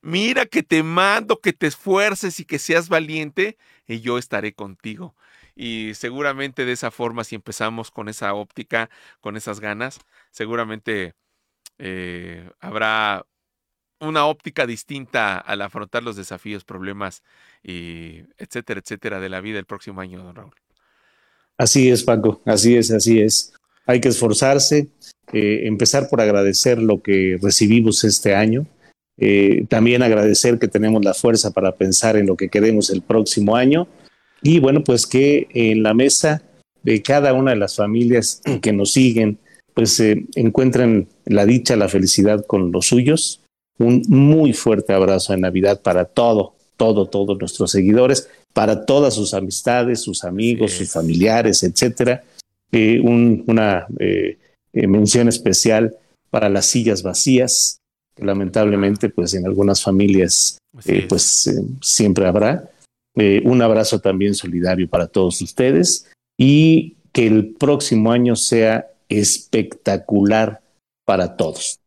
[0.00, 5.16] Mira que te mando que te esfuerces y que seas valiente y yo estaré contigo.
[5.56, 9.98] Y seguramente de esa forma, si empezamos con esa óptica, con esas ganas,
[10.30, 11.14] seguramente
[11.78, 13.24] eh, habrá
[14.00, 17.22] una óptica distinta al afrontar los desafíos, problemas
[17.62, 20.54] y etcétera, etcétera de la vida el próximo año, don Raúl.
[21.56, 23.52] Así es, Paco, así es, así es.
[23.86, 24.88] Hay que esforzarse,
[25.32, 28.66] eh, empezar por agradecer lo que recibimos este año,
[29.16, 33.56] eh, también agradecer que tenemos la fuerza para pensar en lo que queremos el próximo
[33.56, 33.88] año
[34.42, 36.42] y bueno, pues que en la mesa
[36.82, 39.38] de cada una de las familias que nos siguen,
[39.78, 43.42] pues se encuentren la dicha, la felicidad con los suyos.
[43.78, 49.34] Un muy fuerte abrazo de Navidad para todo, todo, todos nuestros seguidores, para todas sus
[49.34, 52.24] amistades, sus amigos, sus familiares, etcétera.
[52.72, 54.38] Eh, una eh,
[54.72, 55.94] eh, mención especial
[56.28, 57.78] para las sillas vacías,
[58.16, 60.58] que lamentablemente, pues en algunas familias,
[61.08, 62.68] pues siempre habrá.
[63.14, 70.62] un abrazo también solidario para todos ustedes y que el próximo año sea espectacular
[71.04, 71.80] para todos.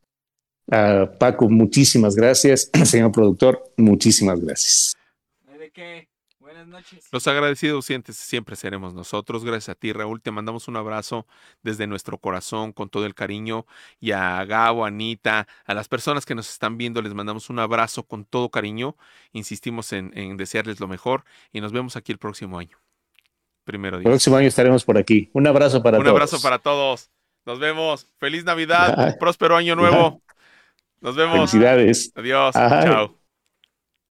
[1.20, 2.70] Paco, muchísimas gracias.
[2.86, 4.96] Señor productor, muchísimas gracias.
[5.60, 6.08] ¿De qué?
[6.40, 7.08] Buenas noches.
[7.12, 9.44] Los agradecidos siempre seremos nosotros.
[9.44, 10.22] Gracias a ti, Raúl.
[10.22, 11.28] Te mandamos un abrazo
[11.62, 13.66] desde nuestro corazón con todo el cariño.
[14.00, 17.60] Y a Gabo, a Anita, a las personas que nos están viendo, les mandamos un
[17.60, 18.96] abrazo con todo cariño.
[19.34, 22.81] Insistimos en, en desearles lo mejor y nos vemos aquí el próximo año
[23.64, 25.30] primero próximo año estaremos por aquí.
[25.34, 26.10] Un abrazo para todos.
[26.10, 27.10] Un abrazo para todos.
[27.46, 28.08] Nos vemos.
[28.18, 29.18] Feliz Navidad.
[29.20, 30.22] Próspero año nuevo.
[31.00, 31.52] Nos vemos.
[31.52, 32.12] Felicidades.
[32.16, 32.54] Adiós.
[32.54, 33.21] Chao.